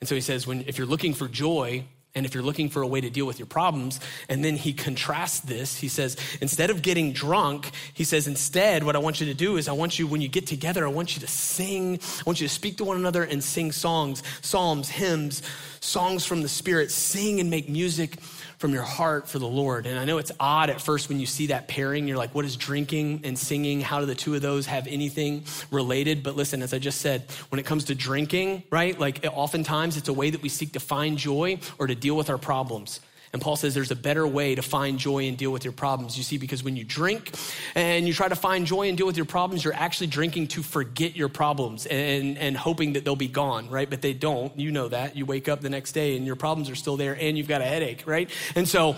And 0.00 0.08
so 0.08 0.14
he 0.14 0.20
says, 0.20 0.46
when, 0.46 0.64
if 0.66 0.78
you're 0.78 0.86
looking 0.86 1.14
for 1.14 1.28
joy, 1.28 1.84
and 2.14 2.26
if 2.26 2.34
you're 2.34 2.42
looking 2.42 2.68
for 2.68 2.82
a 2.82 2.86
way 2.86 3.00
to 3.00 3.08
deal 3.08 3.26
with 3.26 3.38
your 3.38 3.46
problems, 3.46 4.00
and 4.28 4.44
then 4.44 4.56
he 4.56 4.72
contrasts 4.72 5.40
this, 5.40 5.76
he 5.76 5.88
says, 5.88 6.16
instead 6.40 6.70
of 6.70 6.82
getting 6.82 7.12
drunk, 7.12 7.70
he 7.94 8.02
says, 8.02 8.26
instead, 8.26 8.82
what 8.82 8.96
I 8.96 8.98
want 8.98 9.20
you 9.20 9.26
to 9.26 9.34
do 9.34 9.56
is 9.56 9.68
I 9.68 9.72
want 9.72 9.98
you, 9.98 10.06
when 10.06 10.20
you 10.20 10.28
get 10.28 10.46
together, 10.46 10.84
I 10.84 10.90
want 10.90 11.14
you 11.14 11.20
to 11.20 11.28
sing, 11.28 12.00
I 12.18 12.22
want 12.26 12.40
you 12.40 12.48
to 12.48 12.52
speak 12.52 12.78
to 12.78 12.84
one 12.84 12.96
another 12.96 13.22
and 13.22 13.44
sing 13.44 13.70
songs, 13.70 14.24
psalms, 14.42 14.88
hymns, 14.88 15.42
songs 15.80 16.24
from 16.24 16.42
the 16.42 16.48
Spirit, 16.48 16.90
sing 16.90 17.38
and 17.38 17.48
make 17.48 17.68
music 17.68 18.16
from 18.60 18.74
your 18.74 18.82
heart 18.82 19.26
for 19.26 19.38
the 19.38 19.48
Lord. 19.48 19.86
And 19.86 19.98
I 19.98 20.04
know 20.04 20.18
it's 20.18 20.32
odd 20.38 20.68
at 20.68 20.82
first 20.82 21.08
when 21.08 21.18
you 21.18 21.24
see 21.24 21.46
that 21.46 21.66
pairing. 21.66 22.06
You're 22.06 22.18
like, 22.18 22.34
what 22.34 22.44
is 22.44 22.56
drinking 22.56 23.22
and 23.24 23.38
singing? 23.38 23.80
How 23.80 24.00
do 24.00 24.06
the 24.06 24.14
two 24.14 24.34
of 24.34 24.42
those 24.42 24.66
have 24.66 24.86
anything 24.86 25.44
related? 25.70 26.22
But 26.22 26.36
listen, 26.36 26.62
as 26.62 26.74
I 26.74 26.78
just 26.78 27.00
said, 27.00 27.24
when 27.48 27.58
it 27.58 27.64
comes 27.64 27.84
to 27.84 27.94
drinking, 27.94 28.64
right, 28.70 29.00
like 29.00 29.24
oftentimes 29.32 29.96
it's 29.96 30.08
a 30.08 30.12
way 30.12 30.28
that 30.28 30.42
we 30.42 30.50
seek 30.50 30.74
to 30.74 30.80
find 30.80 31.16
joy 31.16 31.58
or 31.78 31.86
to 31.86 31.94
deal 31.94 32.14
with 32.14 32.28
our 32.28 32.36
problems. 32.36 33.00
And 33.32 33.40
Paul 33.40 33.54
says 33.54 33.74
there's 33.74 33.92
a 33.92 33.96
better 33.96 34.26
way 34.26 34.56
to 34.56 34.62
find 34.62 34.98
joy 34.98 35.28
and 35.28 35.36
deal 35.36 35.52
with 35.52 35.64
your 35.64 35.72
problems. 35.72 36.18
You 36.18 36.24
see, 36.24 36.36
because 36.36 36.64
when 36.64 36.76
you 36.76 36.82
drink 36.82 37.32
and 37.76 38.08
you 38.08 38.12
try 38.12 38.28
to 38.28 38.34
find 38.34 38.66
joy 38.66 38.88
and 38.88 38.98
deal 38.98 39.06
with 39.06 39.16
your 39.16 39.26
problems, 39.26 39.62
you're 39.62 39.74
actually 39.74 40.08
drinking 40.08 40.48
to 40.48 40.62
forget 40.62 41.14
your 41.14 41.28
problems 41.28 41.86
and, 41.86 42.36
and 42.38 42.56
hoping 42.56 42.94
that 42.94 43.04
they'll 43.04 43.14
be 43.14 43.28
gone, 43.28 43.70
right? 43.70 43.88
But 43.88 44.02
they 44.02 44.14
don't. 44.14 44.58
You 44.58 44.72
know 44.72 44.88
that. 44.88 45.16
You 45.16 45.26
wake 45.26 45.48
up 45.48 45.60
the 45.60 45.70
next 45.70 45.92
day 45.92 46.16
and 46.16 46.26
your 46.26 46.34
problems 46.34 46.68
are 46.70 46.74
still 46.74 46.96
there 46.96 47.16
and 47.18 47.38
you've 47.38 47.46
got 47.46 47.60
a 47.60 47.66
headache, 47.66 48.02
right? 48.04 48.28
And 48.56 48.68
so, 48.68 48.96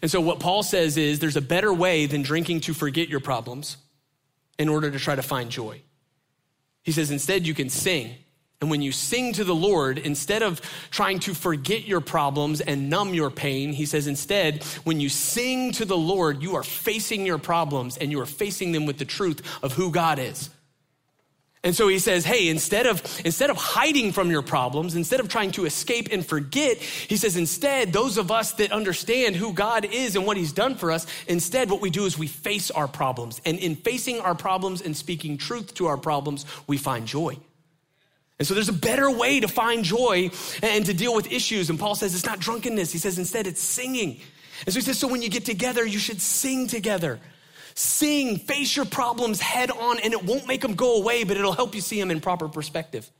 and 0.00 0.10
so 0.10 0.20
what 0.20 0.40
Paul 0.40 0.64
says 0.64 0.96
is 0.96 1.20
there's 1.20 1.36
a 1.36 1.42
better 1.42 1.72
way 1.72 2.06
than 2.06 2.22
drinking 2.22 2.62
to 2.62 2.74
forget 2.74 3.08
your 3.08 3.20
problems 3.20 3.76
in 4.58 4.68
order 4.68 4.90
to 4.90 4.98
try 4.98 5.14
to 5.14 5.22
find 5.22 5.50
joy. 5.50 5.80
He 6.82 6.90
says 6.90 7.12
instead 7.12 7.46
you 7.46 7.54
can 7.54 7.68
sing 7.68 8.16
and 8.62 8.70
when 8.70 8.80
you 8.80 8.92
sing 8.92 9.32
to 9.32 9.42
the 9.42 9.54
Lord, 9.56 9.98
instead 9.98 10.40
of 10.40 10.60
trying 10.92 11.18
to 11.20 11.34
forget 11.34 11.84
your 11.84 12.00
problems 12.00 12.60
and 12.60 12.88
numb 12.88 13.12
your 13.12 13.28
pain, 13.28 13.72
he 13.72 13.84
says, 13.86 14.06
instead, 14.06 14.62
when 14.84 15.00
you 15.00 15.08
sing 15.08 15.72
to 15.72 15.84
the 15.84 15.96
Lord, 15.96 16.44
you 16.44 16.54
are 16.54 16.62
facing 16.62 17.26
your 17.26 17.38
problems 17.38 17.96
and 17.96 18.12
you 18.12 18.20
are 18.20 18.26
facing 18.26 18.70
them 18.70 18.86
with 18.86 18.98
the 18.98 19.04
truth 19.04 19.42
of 19.64 19.72
who 19.72 19.90
God 19.90 20.20
is. 20.20 20.48
And 21.64 21.74
so 21.74 21.88
he 21.88 21.98
says, 21.98 22.24
hey, 22.24 22.48
instead 22.48 22.86
of, 22.86 23.02
instead 23.24 23.50
of 23.50 23.56
hiding 23.56 24.12
from 24.12 24.30
your 24.30 24.42
problems, 24.42 24.94
instead 24.94 25.18
of 25.18 25.28
trying 25.28 25.50
to 25.52 25.64
escape 25.64 26.10
and 26.12 26.24
forget, 26.24 26.76
he 26.76 27.16
says, 27.16 27.36
instead, 27.36 27.92
those 27.92 28.16
of 28.16 28.30
us 28.30 28.52
that 28.52 28.70
understand 28.70 29.34
who 29.34 29.52
God 29.52 29.86
is 29.86 30.14
and 30.14 30.24
what 30.24 30.36
he's 30.36 30.52
done 30.52 30.76
for 30.76 30.92
us, 30.92 31.04
instead, 31.26 31.68
what 31.68 31.80
we 31.80 31.90
do 31.90 32.04
is 32.04 32.16
we 32.16 32.28
face 32.28 32.70
our 32.70 32.86
problems. 32.86 33.40
And 33.44 33.58
in 33.58 33.74
facing 33.74 34.20
our 34.20 34.36
problems 34.36 34.82
and 34.82 34.96
speaking 34.96 35.36
truth 35.36 35.74
to 35.74 35.86
our 35.86 35.96
problems, 35.96 36.46
we 36.68 36.76
find 36.76 37.08
joy. 37.08 37.38
And 38.38 38.48
so 38.48 38.54
there's 38.54 38.68
a 38.68 38.72
better 38.72 39.10
way 39.10 39.40
to 39.40 39.48
find 39.48 39.84
joy 39.84 40.30
and 40.62 40.84
to 40.86 40.94
deal 40.94 41.14
with 41.14 41.30
issues. 41.30 41.70
And 41.70 41.78
Paul 41.78 41.94
says 41.94 42.14
it's 42.14 42.26
not 42.26 42.40
drunkenness. 42.40 42.90
He 42.90 42.98
says 42.98 43.18
instead 43.18 43.46
it's 43.46 43.60
singing. 43.60 44.20
And 44.66 44.72
so 44.72 44.80
he 44.80 44.84
says, 44.84 44.98
so 44.98 45.08
when 45.08 45.22
you 45.22 45.28
get 45.28 45.44
together, 45.44 45.84
you 45.86 45.98
should 45.98 46.20
sing 46.20 46.66
together. 46.66 47.20
Sing, 47.74 48.38
face 48.38 48.76
your 48.76 48.84
problems 48.84 49.40
head 49.40 49.70
on, 49.70 49.98
and 50.00 50.12
it 50.12 50.24
won't 50.24 50.46
make 50.46 50.60
them 50.60 50.74
go 50.74 50.96
away, 50.96 51.24
but 51.24 51.36
it'll 51.36 51.52
help 51.52 51.74
you 51.74 51.80
see 51.80 51.98
them 51.98 52.10
in 52.10 52.20
proper 52.20 52.48
perspective. 52.48 53.10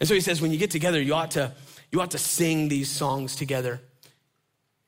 And 0.00 0.08
so 0.08 0.14
he 0.14 0.20
says, 0.20 0.40
when 0.40 0.50
you 0.50 0.58
get 0.58 0.70
together, 0.70 1.00
you 1.00 1.14
ought 1.14 1.32
to, 1.32 1.52
you 1.92 2.00
ought 2.00 2.10
to 2.12 2.18
sing 2.18 2.68
these 2.68 2.90
songs 2.90 3.36
together. 3.36 3.80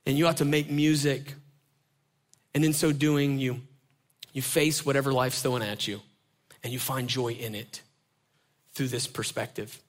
And 0.04 0.18
you 0.18 0.26
ought 0.26 0.38
to 0.38 0.44
make 0.44 0.70
music. 0.70 1.34
And 2.54 2.64
in 2.64 2.72
so 2.72 2.90
doing, 2.90 3.38
you, 3.38 3.60
you 4.32 4.42
face 4.42 4.84
whatever 4.84 5.12
life's 5.12 5.42
throwing 5.42 5.62
at 5.62 5.86
you, 5.86 6.00
and 6.64 6.72
you 6.72 6.78
find 6.78 7.08
joy 7.08 7.32
in 7.32 7.54
it 7.54 7.82
through 8.76 8.88
this 8.88 9.06
perspective. 9.06 9.80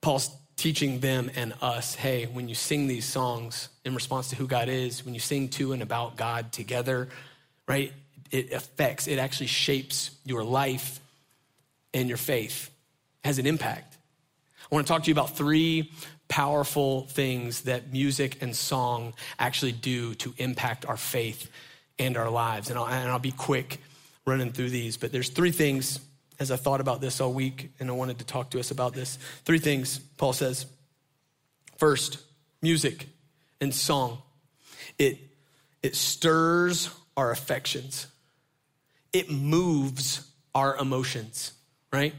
Paul's 0.00 0.28
teaching 0.56 0.98
them 0.98 1.30
and 1.36 1.54
us 1.62 1.94
hey, 1.94 2.26
when 2.26 2.48
you 2.48 2.54
sing 2.54 2.88
these 2.88 3.04
songs 3.04 3.68
in 3.84 3.94
response 3.94 4.30
to 4.30 4.36
who 4.36 4.48
God 4.48 4.68
is, 4.68 5.04
when 5.04 5.14
you 5.14 5.20
sing 5.20 5.48
to 5.50 5.72
and 5.72 5.82
about 5.82 6.16
God 6.16 6.52
together, 6.52 7.08
right, 7.68 7.92
it 8.32 8.52
affects, 8.52 9.06
it 9.06 9.20
actually 9.20 9.46
shapes 9.46 10.10
your 10.24 10.42
life 10.42 10.98
and 11.94 12.08
your 12.08 12.18
faith, 12.18 12.70
it 13.22 13.28
has 13.28 13.38
an 13.38 13.46
impact. 13.46 13.96
I 14.70 14.74
want 14.74 14.84
to 14.84 14.92
talk 14.92 15.04
to 15.04 15.08
you 15.08 15.14
about 15.14 15.36
three 15.36 15.92
powerful 16.26 17.02
things 17.02 17.62
that 17.62 17.92
music 17.92 18.42
and 18.42 18.56
song 18.56 19.14
actually 19.38 19.70
do 19.70 20.14
to 20.16 20.34
impact 20.38 20.84
our 20.86 20.96
faith 20.96 21.48
and 22.00 22.16
our 22.16 22.30
lives. 22.30 22.68
And 22.68 22.76
I'll, 22.76 22.88
and 22.88 23.08
I'll 23.08 23.20
be 23.20 23.30
quick 23.30 23.78
running 24.26 24.50
through 24.50 24.70
these, 24.70 24.96
but 24.96 25.12
there's 25.12 25.28
three 25.28 25.52
things 25.52 26.00
as 26.38 26.50
I 26.50 26.56
thought 26.56 26.80
about 26.80 27.00
this 27.00 27.20
all 27.20 27.32
week 27.32 27.72
and 27.80 27.88
I 27.90 27.92
wanted 27.92 28.18
to 28.18 28.24
talk 28.24 28.50
to 28.50 28.60
us 28.60 28.70
about 28.70 28.94
this. 28.94 29.18
Three 29.44 29.58
things 29.58 29.98
Paul 29.98 30.32
says. 30.32 30.66
First, 31.78 32.18
music 32.62 33.06
and 33.60 33.74
song. 33.74 34.18
It, 34.98 35.18
it 35.82 35.94
stirs 35.94 36.90
our 37.16 37.30
affections, 37.30 38.06
it 39.12 39.30
moves 39.30 40.26
our 40.54 40.76
emotions, 40.76 41.52
right? 41.92 42.14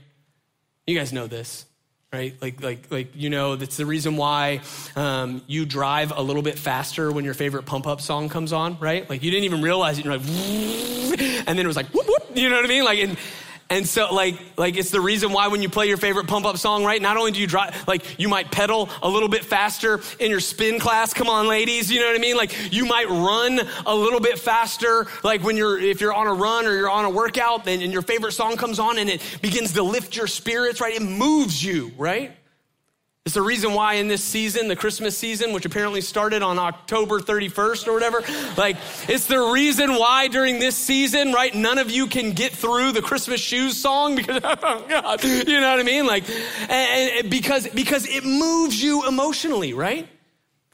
You 0.86 0.98
guys 0.98 1.14
know 1.14 1.28
this 1.28 1.66
right? 2.14 2.36
Like, 2.42 2.62
like, 2.64 2.90
like, 2.90 3.16
you 3.16 3.30
know, 3.30 3.56
that's 3.56 3.78
the 3.78 3.86
reason 3.86 4.16
why 4.16 4.62
um, 4.96 5.42
you 5.48 5.66
drive 5.66 6.14
a 6.16 6.22
little 6.22 6.42
bit 6.42 6.58
faster 6.58 7.12
when 7.12 7.26
your 7.26 7.34
favorite 7.34 7.66
pump 7.66 7.86
up 7.86 8.00
song 8.02 8.30
comes 8.30 8.54
on, 8.54 8.80
right? 8.80 9.08
Like, 9.10 9.24
you 9.24 9.32
didn't 9.32 9.44
even 9.44 9.62
realize 9.62 10.00
it. 10.00 10.06
You're 10.06 10.18
like, 10.18 10.28
and 10.30 11.48
then 11.48 11.60
it 11.60 11.68
was 11.68 11.76
like, 11.76 11.88
whoop, 11.88 12.08
whoop, 12.08 12.28
you 12.34 12.50
know 12.50 12.56
what 12.56 12.66
I 12.66 12.70
mean? 12.70 12.86
Like, 12.86 13.00
and, 13.00 13.18
and 13.70 13.86
so, 13.86 14.14
like, 14.14 14.40
like 14.56 14.78
it's 14.78 14.92
the 14.92 15.02
reason 15.02 15.32
why 15.32 15.48
when 15.50 15.62
you 15.62 15.70
play 15.70 15.88
your 15.88 15.98
favorite 15.98 16.28
pump 16.28 16.46
up 16.46 16.58
song, 16.58 16.86
right? 16.86 17.02
Not 17.02 17.18
only 17.18 17.32
do 17.32 17.42
you 17.42 17.48
drive, 17.48 17.88
like, 17.88 18.20
you 18.20 18.30
might 18.30 18.50
pedal 18.52 18.90
a 19.02 19.10
little 19.10 19.28
bit 19.28 19.44
faster 19.44 20.00
in 20.20 20.32
your 20.32 20.40
spin 20.40 20.80
class. 20.80 21.14
Come 21.14 21.28
on, 21.28 21.48
ladies, 21.48 21.92
you 21.92 22.00
know 22.00 22.08
what 22.08 22.16
I 22.16 22.20
mean? 22.20 22.38
Like, 22.38 22.74
you 22.74 22.86
might 22.86 23.10
run 23.10 23.60
a 23.86 23.94
little 23.96 24.22
bit 24.22 24.40
faster, 24.40 25.08
like 25.24 25.44
when 25.44 25.58
you're, 25.58 25.78
if 25.78 26.00
you're 26.00 26.14
on 26.14 26.28
a 26.28 26.34
run 26.34 26.66
or 26.66 26.76
you're 26.76 26.90
on 26.90 27.06
a 27.06 27.10
workout, 27.10 27.68
and, 27.68 27.82
and 27.82 27.92
your 27.92 28.02
favorite 28.02 28.34
song 28.34 28.56
comes 28.56 28.80
on 28.80 28.98
and 28.98 29.10
it 29.10 29.22
begins 29.42 29.74
to 29.74 29.84
lift 29.84 30.16
your 30.16 30.28
spirits, 30.28 30.80
right? 30.80 30.96
It 30.96 31.02
moves 31.02 31.64
you, 31.64 31.92
right? 31.98 32.37
It's 33.28 33.34
the 33.34 33.42
reason 33.42 33.74
why 33.74 33.96
in 33.96 34.08
this 34.08 34.24
season, 34.24 34.70
the 34.70 34.76
Christmas 34.78 35.18
season, 35.18 35.52
which 35.52 35.66
apparently 35.66 36.00
started 36.00 36.42
on 36.42 36.58
October 36.58 37.20
31st 37.20 37.86
or 37.88 37.92
whatever, 37.92 38.24
like 38.56 38.78
it's 39.10 39.26
the 39.26 39.52
reason 39.52 39.96
why 39.96 40.30
during 40.30 40.60
this 40.60 40.78
season, 40.78 41.34
right, 41.34 41.54
none 41.54 41.78
of 41.78 41.92
you 41.92 42.08
can 42.08 42.32
get 42.32 42.54
through 42.54 42.94
the 42.94 43.02
Christmas 43.02 43.42
shoes 43.42 43.76
song 43.76 44.16
because, 44.16 44.40
oh 44.46 44.86
God, 44.88 45.22
you 45.26 45.60
know 45.60 45.72
what 45.72 45.78
I 45.78 45.84
mean? 45.84 46.08
Like, 46.08 46.24
and, 46.70 47.30
because, 47.30 47.68
because 47.68 48.08
it 48.08 48.24
moves 48.24 48.82
you 48.82 49.06
emotionally, 49.06 49.74
right? 49.74 50.08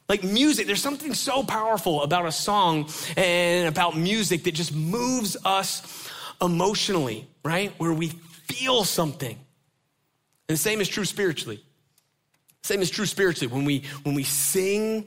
Like 0.08 0.24
music, 0.24 0.68
there's 0.68 0.80
something 0.80 1.16
so 1.16 1.42
powerful 1.42 2.04
about 2.04 2.28
a 2.28 2.32
song 2.32 2.88
and 3.18 3.68
about 3.68 3.98
music 3.98 4.44
that 4.44 4.54
just 4.54 4.76
moves 4.76 5.38
us 5.44 6.08
emotionally, 6.40 7.28
right? 7.44 7.74
Where 7.80 7.94
we 7.94 8.10
feel 8.10 8.84
something. 8.84 9.40
And 10.48 10.56
the 10.56 10.62
same 10.62 10.82
is 10.82 10.88
true 10.88 11.06
spiritually. 11.06 11.64
Same 12.64 12.82
is 12.82 12.90
true 12.90 13.06
spiritually. 13.06 13.54
When 13.54 13.66
we, 13.66 13.84
when 14.04 14.16
we 14.16 14.24
sing 14.24 15.06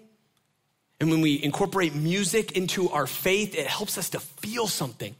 and 1.00 1.10
when 1.10 1.20
we 1.20 1.42
incorporate 1.42 1.94
music 1.94 2.52
into 2.52 2.90
our 2.90 3.06
faith, 3.06 3.54
it 3.54 3.66
helps 3.66 3.98
us 3.98 4.10
to 4.10 4.20
feel 4.20 4.66
something 4.66 5.14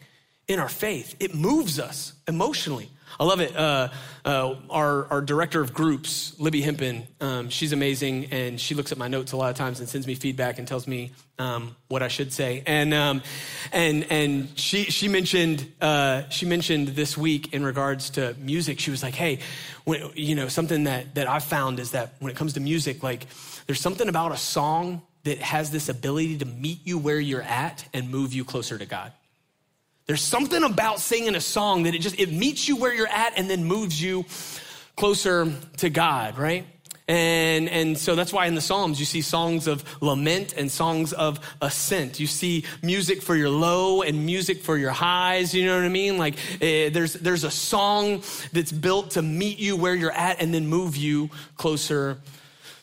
in 0.47 0.59
our 0.59 0.69
faith. 0.69 1.17
It 1.19 1.35
moves 1.35 1.81
us 1.81 2.13
emotionally. 2.29 2.91
I 3.19 3.25
love 3.25 3.41
it. 3.41 3.57
Uh, 3.57 3.89
uh, 4.25 4.57
our, 4.69 5.07
our 5.07 5.21
director 5.21 5.61
of 5.61 5.73
groups, 5.73 6.39
Libby 6.39 6.61
Hempen, 6.61 7.07
um, 7.21 7.49
she's 7.49 7.73
amazing, 7.73 8.27
and 8.27 8.61
she 8.61 8.75
looks 8.75 8.93
at 8.93 8.99
my 8.99 9.09
notes 9.09 9.33
a 9.33 9.37
lot 9.37 9.51
of 9.51 9.57
times 9.57 9.81
and 9.81 9.89
sends 9.89 10.07
me 10.07 10.15
feedback 10.15 10.59
and 10.59 10.69
tells 10.69 10.87
me 10.87 11.13
um, 11.39 11.77
what 11.89 12.03
I 12.03 12.09
should 12.09 12.33
say. 12.33 12.63
And 12.67 12.93
um, 12.93 13.23
and 13.73 14.07
and 14.11 14.49
she 14.59 14.85
she 14.85 15.09
mentioned 15.09 15.71
uh, 15.81 16.29
she 16.29 16.47
mentioned 16.47 16.89
this 16.89 17.17
week 17.17 17.53
in 17.55 17.65
regards 17.65 18.11
to 18.11 18.35
music. 18.39 18.81
She 18.81 18.91
was 18.91 19.03
like, 19.03 19.15
"Hey, 19.15 19.41
when, 19.85 20.11
you 20.15 20.35
know, 20.35 20.49
something 20.49 20.85
that 20.85 21.15
that 21.15 21.29
I 21.29 21.39
found 21.39 21.79
is 21.79 21.93
that 21.93 22.15
when 22.19 22.31
it 22.31 22.37
comes 22.37 22.55
to 22.55 22.61
music, 22.61 23.03
like 23.03 23.27
there's 23.67 23.81
something 23.81 24.09
about 24.09 24.33
a 24.33 24.37
song 24.37 25.03
that 25.25 25.39
has 25.39 25.71
this 25.71 25.89
ability 25.89 26.39
to 26.39 26.45
meet 26.45 26.87
you 26.87 26.99
where 26.99 27.19
you're 27.19 27.43
at 27.43 27.87
and 27.93 28.11
move 28.11 28.33
you 28.33 28.45
closer 28.45 28.79
to 28.79 28.87
God." 28.87 29.13
There's 30.07 30.23
something 30.23 30.63
about 30.63 31.01
singing 31.01 31.35
a 31.35 31.41
song 31.41 31.83
that 31.85 31.95
it 31.95 31.99
just 31.99 32.19
it 32.19 32.31
meets 32.31 32.69
you 32.69 32.77
where 32.77 32.95
you're 32.95 33.09
at 33.09 33.33
and 33.37 33.51
then 33.51 33.65
moves 33.65 34.01
you 34.01 34.25
closer 34.97 35.53
to 35.79 35.91
God, 35.91 36.39
right? 36.39 36.65
And, 37.09 37.69
and 37.69 37.97
so 37.97 38.17
that's 38.17 38.33
why 38.33 38.47
in 38.47 38.57
the 38.57 38.61
Psalms 38.61 38.99
you 38.99 39.07
see 39.07 39.21
songs 39.21 39.69
of 39.69 39.85
lament 40.03 40.55
and 40.57 40.71
songs 40.71 41.13
of 41.13 41.39
ascent. 41.61 42.19
You 42.19 42.27
see 42.27 42.65
music 42.83 43.23
for 43.23 43.37
your 43.37 43.51
low 43.51 44.03
and 44.03 44.27
music 44.27 44.63
for 44.63 44.77
your 44.77 44.91
highs. 44.91 45.55
You 45.55 45.67
know 45.67 45.77
what 45.77 45.85
I 45.85 45.89
mean? 45.89 46.19
Like 46.19 46.35
eh, 46.61 46.89
there's, 46.91 47.13
there's 47.13 47.45
a 47.45 47.51
song 47.51 48.23
that's 48.53 48.73
built 48.73 49.13
to 49.13 49.23
meet 49.23 49.61
you 49.61 49.77
where 49.77 49.95
you're 49.95 50.11
at 50.11 50.43
and 50.43 50.53
then 50.53 50.67
move 50.67 50.97
you 50.97 51.31
closer 51.57 52.19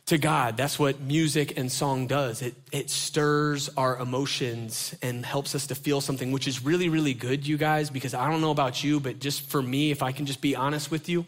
to 0.07 0.17
God. 0.17 0.57
That's 0.57 0.77
what 0.77 0.99
music 0.99 1.57
and 1.57 1.71
song 1.71 2.07
does. 2.07 2.41
It, 2.41 2.55
it 2.71 2.89
stirs 2.89 3.69
our 3.77 3.97
emotions 3.97 4.93
and 5.01 5.25
helps 5.25 5.55
us 5.55 5.67
to 5.67 5.75
feel 5.75 6.01
something, 6.01 6.31
which 6.31 6.47
is 6.47 6.63
really, 6.63 6.89
really 6.89 7.13
good, 7.13 7.47
you 7.47 7.57
guys, 7.57 7.89
because 7.89 8.13
I 8.13 8.29
don't 8.29 8.41
know 8.41 8.51
about 8.51 8.83
you, 8.83 8.99
but 8.99 9.19
just 9.19 9.43
for 9.43 9.61
me, 9.61 9.91
if 9.91 10.03
I 10.03 10.11
can 10.11 10.25
just 10.25 10.41
be 10.41 10.55
honest 10.55 10.91
with 10.91 11.07
you, 11.07 11.25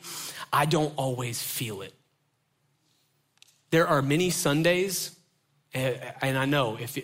I 0.51 0.65
don't 0.65 0.93
always 0.97 1.41
feel 1.41 1.81
it. 1.81 1.93
There 3.71 3.87
are 3.87 4.01
many 4.01 4.29
Sundays, 4.29 5.15
eh, 5.73 5.95
and 6.21 6.37
I 6.37 6.45
know 6.45 6.77
if, 6.79 6.97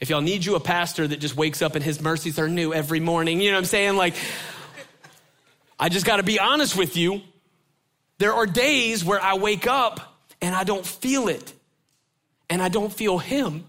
if 0.00 0.10
y'all 0.10 0.22
need 0.22 0.44
you 0.44 0.56
a 0.56 0.60
pastor 0.60 1.06
that 1.06 1.20
just 1.20 1.36
wakes 1.36 1.60
up 1.60 1.74
and 1.74 1.84
his 1.84 2.00
mercies 2.00 2.38
are 2.38 2.48
new 2.48 2.72
every 2.72 3.00
morning, 3.00 3.40
you 3.40 3.50
know 3.50 3.56
what 3.56 3.60
I'm 3.60 3.64
saying? 3.66 3.96
Like, 3.96 4.14
I 5.78 5.90
just 5.90 6.06
got 6.06 6.16
to 6.16 6.22
be 6.22 6.40
honest 6.40 6.76
with 6.76 6.96
you. 6.96 7.20
There 8.16 8.32
are 8.32 8.46
days 8.46 9.04
where 9.04 9.20
I 9.20 9.34
wake 9.34 9.66
up 9.66 10.17
and 10.40 10.54
I 10.54 10.64
don't 10.64 10.86
feel 10.86 11.28
it, 11.28 11.52
and 12.48 12.62
I 12.62 12.68
don't 12.68 12.92
feel 12.92 13.18
Him. 13.18 13.64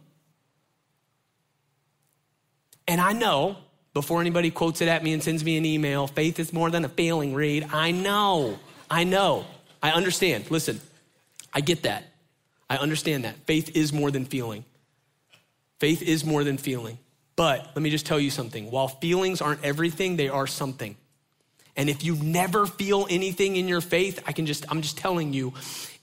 And 2.88 2.99
I 2.99 3.13
know, 3.13 3.58
before 3.93 4.21
anybody 4.21 4.49
quotes 4.51 4.82
it 4.82 4.88
at 4.88 5.03
me 5.03 5.13
and 5.13 5.21
sends 5.21 5.43
me 5.43 5.58
an 5.58 5.65
email, 5.65 6.08
faith 6.08 6.39
is 6.39 6.51
more 6.51 6.71
than 6.71 6.86
a 6.86 6.89
feeling, 6.89 7.34
Reed. 7.34 7.67
I 7.71 7.91
know, 7.91 8.58
I 8.89 9.03
know, 9.03 9.45
I 9.82 9.91
understand. 9.91 10.49
Listen, 10.49 10.82
I 11.53 11.62
get 11.62 11.84
that. 11.84 12.05
I 12.69 12.77
understand 12.77 13.25
that. 13.25 13.36
Faith 13.45 13.75
is 13.75 13.91
more 13.91 14.12
than 14.12 14.25
feeling. 14.25 14.63
Faith 15.79 16.01
is 16.01 16.25
more 16.25 16.43
than 16.43 16.58
feeling. 16.58 16.97
But 17.36 17.71
let 17.73 17.82
me 17.82 17.89
just 17.89 18.05
tell 18.05 18.19
you 18.19 18.29
something. 18.29 18.69
While 18.69 18.89
feelings 18.89 19.41
aren't 19.41 19.63
everything, 19.63 20.17
they 20.17 20.29
are 20.29 20.45
something. 20.45 20.95
And 21.75 21.89
if 21.89 22.03
you 22.03 22.15
never 22.15 22.65
feel 22.65 23.08
anything 23.10 23.55
in 23.55 23.67
your 23.67 23.82
faith, 23.82 24.21
I 24.27 24.32
can 24.32 24.45
just, 24.45 24.65
I'm 24.69 24.82
just 24.82 24.97
telling 24.97 25.34
you, 25.34 25.53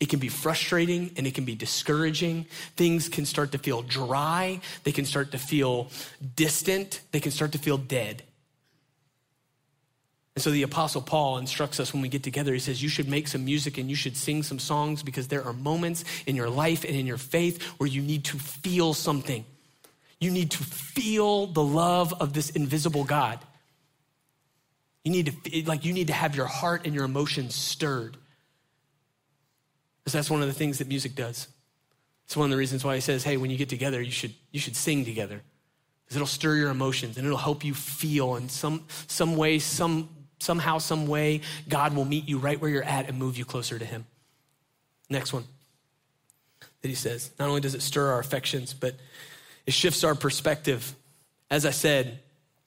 it 0.00 0.08
can 0.08 0.18
be 0.18 0.28
frustrating 0.28 1.10
and 1.16 1.26
it 1.26 1.34
can 1.34 1.44
be 1.44 1.54
discouraging. 1.54 2.46
Things 2.76 3.08
can 3.08 3.26
start 3.26 3.52
to 3.52 3.58
feel 3.58 3.82
dry. 3.82 4.60
They 4.84 4.92
can 4.92 5.04
start 5.04 5.32
to 5.32 5.38
feel 5.38 5.90
distant. 6.34 7.00
They 7.12 7.20
can 7.20 7.32
start 7.32 7.52
to 7.52 7.58
feel 7.58 7.78
dead. 7.78 8.22
And 10.36 10.42
so 10.42 10.50
the 10.50 10.64
Apostle 10.64 11.00
Paul 11.00 11.38
instructs 11.38 11.80
us 11.80 11.94
when 11.94 12.02
we 12.02 12.08
get 12.08 12.22
together. 12.22 12.52
He 12.52 12.58
says, 12.58 12.82
You 12.82 12.90
should 12.90 13.08
make 13.08 13.26
some 13.26 13.44
music 13.46 13.78
and 13.78 13.88
you 13.88 13.96
should 13.96 14.18
sing 14.18 14.42
some 14.42 14.58
songs 14.58 15.02
because 15.02 15.28
there 15.28 15.42
are 15.42 15.54
moments 15.54 16.04
in 16.26 16.36
your 16.36 16.50
life 16.50 16.84
and 16.84 16.94
in 16.94 17.06
your 17.06 17.16
faith 17.16 17.62
where 17.78 17.88
you 17.88 18.02
need 18.02 18.24
to 18.26 18.38
feel 18.38 18.92
something. 18.92 19.46
You 20.20 20.30
need 20.30 20.50
to 20.52 20.62
feel 20.62 21.46
the 21.46 21.62
love 21.62 22.14
of 22.20 22.34
this 22.34 22.50
invisible 22.50 23.04
God. 23.04 23.38
You 25.06 25.12
need 25.12 25.26
to, 25.44 25.62
like, 25.66 25.84
you 25.84 25.92
need 25.92 26.08
to 26.08 26.12
have 26.12 26.34
your 26.34 26.46
heart 26.46 26.84
and 26.84 26.92
your 26.92 27.04
emotions 27.04 27.54
stirred. 27.54 28.16
Because 30.00 30.14
that's 30.14 30.28
one 30.28 30.42
of 30.42 30.48
the 30.48 30.52
things 30.52 30.78
that 30.78 30.88
music 30.88 31.14
does. 31.14 31.46
It's 32.24 32.36
one 32.36 32.46
of 32.46 32.50
the 32.50 32.56
reasons 32.56 32.84
why 32.84 32.96
he 32.96 33.00
says, 33.00 33.22
hey, 33.22 33.36
when 33.36 33.48
you 33.48 33.56
get 33.56 33.68
together, 33.68 34.02
you 34.02 34.10
should, 34.10 34.34
you 34.50 34.58
should 34.58 34.74
sing 34.74 35.04
together. 35.04 35.42
Because 36.02 36.16
it'll 36.16 36.26
stir 36.26 36.56
your 36.56 36.70
emotions 36.70 37.18
and 37.18 37.24
it'll 37.24 37.38
help 37.38 37.64
you 37.64 37.72
feel 37.72 38.34
in 38.34 38.48
some, 38.48 38.82
some 39.06 39.36
way, 39.36 39.60
some, 39.60 40.08
somehow, 40.40 40.78
some 40.78 41.06
way, 41.06 41.42
God 41.68 41.94
will 41.94 42.04
meet 42.04 42.28
you 42.28 42.38
right 42.38 42.60
where 42.60 42.68
you're 42.68 42.82
at 42.82 43.08
and 43.08 43.16
move 43.16 43.38
you 43.38 43.44
closer 43.44 43.78
to 43.78 43.84
him. 43.84 44.06
Next 45.08 45.32
one 45.32 45.44
that 46.82 46.88
he 46.88 46.96
says. 46.96 47.30
Not 47.38 47.48
only 47.48 47.60
does 47.60 47.76
it 47.76 47.82
stir 47.82 48.10
our 48.10 48.18
affections, 48.18 48.74
but 48.74 48.96
it 49.66 49.72
shifts 49.72 50.02
our 50.02 50.16
perspective. 50.16 50.96
As 51.48 51.64
I 51.64 51.70
said, 51.70 52.18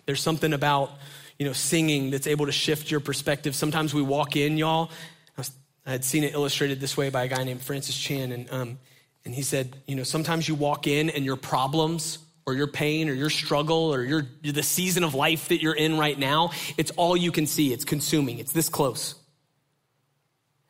there's 0.05 0.21
something 0.21 0.53
about 0.53 0.91
you 1.39 1.45
know, 1.45 1.53
singing 1.53 2.11
that's 2.11 2.27
able 2.27 2.45
to 2.45 2.51
shift 2.51 2.91
your 2.91 2.99
perspective. 2.99 3.55
Sometimes 3.55 3.93
we 3.93 4.01
walk 4.01 4.35
in, 4.35 4.57
y'all. 4.57 4.91
I, 5.37 5.93
had 5.93 6.05
seen 6.05 6.23
it 6.23 6.33
illustrated 6.33 6.79
this 6.79 6.95
way 6.95 7.09
by 7.09 7.23
a 7.23 7.27
guy 7.27 7.43
named 7.43 7.61
Francis 7.61 7.97
Chan, 7.97 8.31
and, 8.31 8.51
um, 8.51 8.77
and 9.25 9.33
he 9.33 9.41
said, 9.41 9.75
you 9.87 9.95
know, 9.95 10.03
sometimes 10.03 10.47
you 10.47 10.53
walk 10.53 10.85
in 10.85 11.09
and 11.09 11.25
your 11.25 11.37
problems 11.37 12.19
or 12.45 12.53
your 12.53 12.67
pain 12.67 13.09
or 13.09 13.13
your 13.13 13.29
struggle 13.29 13.93
or 13.93 14.03
your, 14.03 14.27
the 14.43 14.61
season 14.61 15.03
of 15.03 15.15
life 15.15 15.47
that 15.49 15.61
you're 15.61 15.75
in 15.75 15.97
right 15.97 16.19
now, 16.19 16.51
it's 16.77 16.91
all 16.91 17.15
you 17.15 17.31
can 17.31 17.47
see. 17.47 17.73
It's 17.73 17.85
consuming, 17.85 18.39
it's 18.39 18.51
this 18.51 18.69
close. 18.69 19.15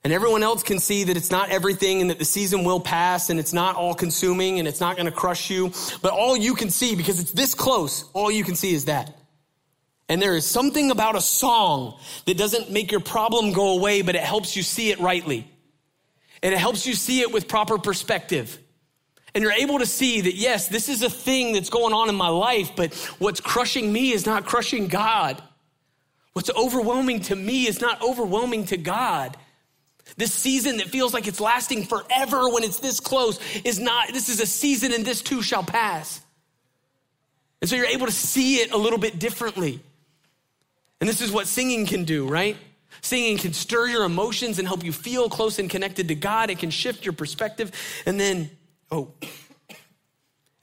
And 0.04 0.14
everyone 0.14 0.44
else 0.44 0.64
can 0.64 0.80
see 0.80 1.06
that 1.06 1.18
it's 1.18 1.32
not 1.32 1.50
everything 1.50 2.00
and 2.00 2.10
that 2.10 2.20
the 2.20 2.26
season 2.26 2.64
will 2.64 2.80
pass 2.80 3.30
and 3.30 3.40
it's 3.40 3.52
not 3.52 3.76
all 3.76 3.94
consuming 3.94 4.60
and 4.60 4.68
it's 4.68 4.80
not 4.80 4.96
going 4.96 5.08
to 5.08 5.12
crush 5.12 5.50
you. 5.50 5.74
But 6.02 6.14
all 6.14 6.38
you 6.38 6.56
can 6.56 6.70
see, 6.70 6.96
because 6.96 7.20
it's 7.20 7.32
this 7.32 7.54
close, 7.54 8.06
all 8.14 8.32
you 8.32 8.46
can 8.46 8.56
see 8.56 8.74
is 8.74 8.86
that. 8.86 9.19
And 10.10 10.20
there 10.20 10.36
is 10.36 10.46
something 10.46 10.90
about 10.90 11.16
a 11.16 11.22
song 11.22 11.98
that 12.26 12.36
doesn't 12.36 12.72
make 12.72 12.92
your 12.92 13.00
problem 13.00 13.54
go 13.54 13.78
away, 13.78 14.02
but 14.02 14.16
it 14.16 14.24
helps 14.24 14.58
you 14.58 14.64
see 14.64 14.90
it 14.90 15.00
rightly. 15.00 15.48
And 16.42 16.54
it 16.54 16.58
helps 16.58 16.88
you 16.88 16.96
see 16.96 17.22
it 17.22 17.32
with 17.32 17.48
proper 17.48 17.78
perspective. 17.78 18.58
And 19.36 19.44
you're 19.44 19.54
able 19.54 19.78
to 19.80 19.86
see 19.86 20.22
that, 20.22 20.34
yes, 20.34 20.68
this 20.68 20.90
is 20.90 21.04
a 21.04 21.10
thing 21.10 21.54
that's 21.54 21.70
going 21.70 21.94
on 21.94 22.10
in 22.10 22.16
my 22.16 22.30
life, 22.30 22.72
but 22.76 22.96
what's 23.20 23.40
crushing 23.40 23.94
me 23.94 24.12
is 24.12 24.26
not 24.26 24.46
crushing 24.46 24.88
God. 24.88 25.42
What's 26.34 26.50
overwhelming 26.50 27.22
to 27.22 27.36
me 27.36 27.68
is 27.68 27.80
not 27.80 28.02
overwhelming 28.02 28.66
to 28.68 28.78
God. 28.78 29.38
This 30.18 30.34
season 30.34 30.78
that 30.78 30.88
feels 30.88 31.14
like 31.14 31.28
it's 31.28 31.40
lasting 31.40 31.86
forever 31.86 32.50
when 32.50 32.64
it's 32.64 32.80
this 32.80 33.00
close 33.00 33.40
is 33.64 33.80
not, 33.80 34.08
this 34.12 34.30
is 34.30 34.40
a 34.40 34.48
season 34.48 34.92
and 34.92 35.06
this 35.06 35.22
too 35.22 35.44
shall 35.44 35.64
pass. 35.64 36.20
And 37.62 37.70
so 37.70 37.76
you're 37.76 37.86
able 37.86 38.08
to 38.08 38.12
see 38.12 38.56
it 38.56 38.72
a 38.72 38.78
little 38.78 38.98
bit 38.98 39.20
differently. 39.20 39.82
And 41.00 41.10
this 41.10 41.22
is 41.22 41.32
what 41.32 41.48
singing 41.48 41.86
can 41.86 42.04
do, 42.04 42.28
right? 42.28 42.58
Singing 43.02 43.38
can 43.38 43.54
stir 43.54 43.88
your 43.88 44.04
emotions 44.04 44.60
and 44.60 44.68
help 44.68 44.84
you 44.84 44.92
feel 44.92 45.30
close 45.30 45.60
and 45.60 45.70
connected 45.70 46.10
to 46.10 46.16
God. 46.16 46.50
It 46.50 46.60
can 46.60 46.70
shift 46.70 47.06
your 47.06 47.14
perspective. 47.14 47.72
And 48.06 48.20
then, 48.20 48.50
oh, 48.92 49.14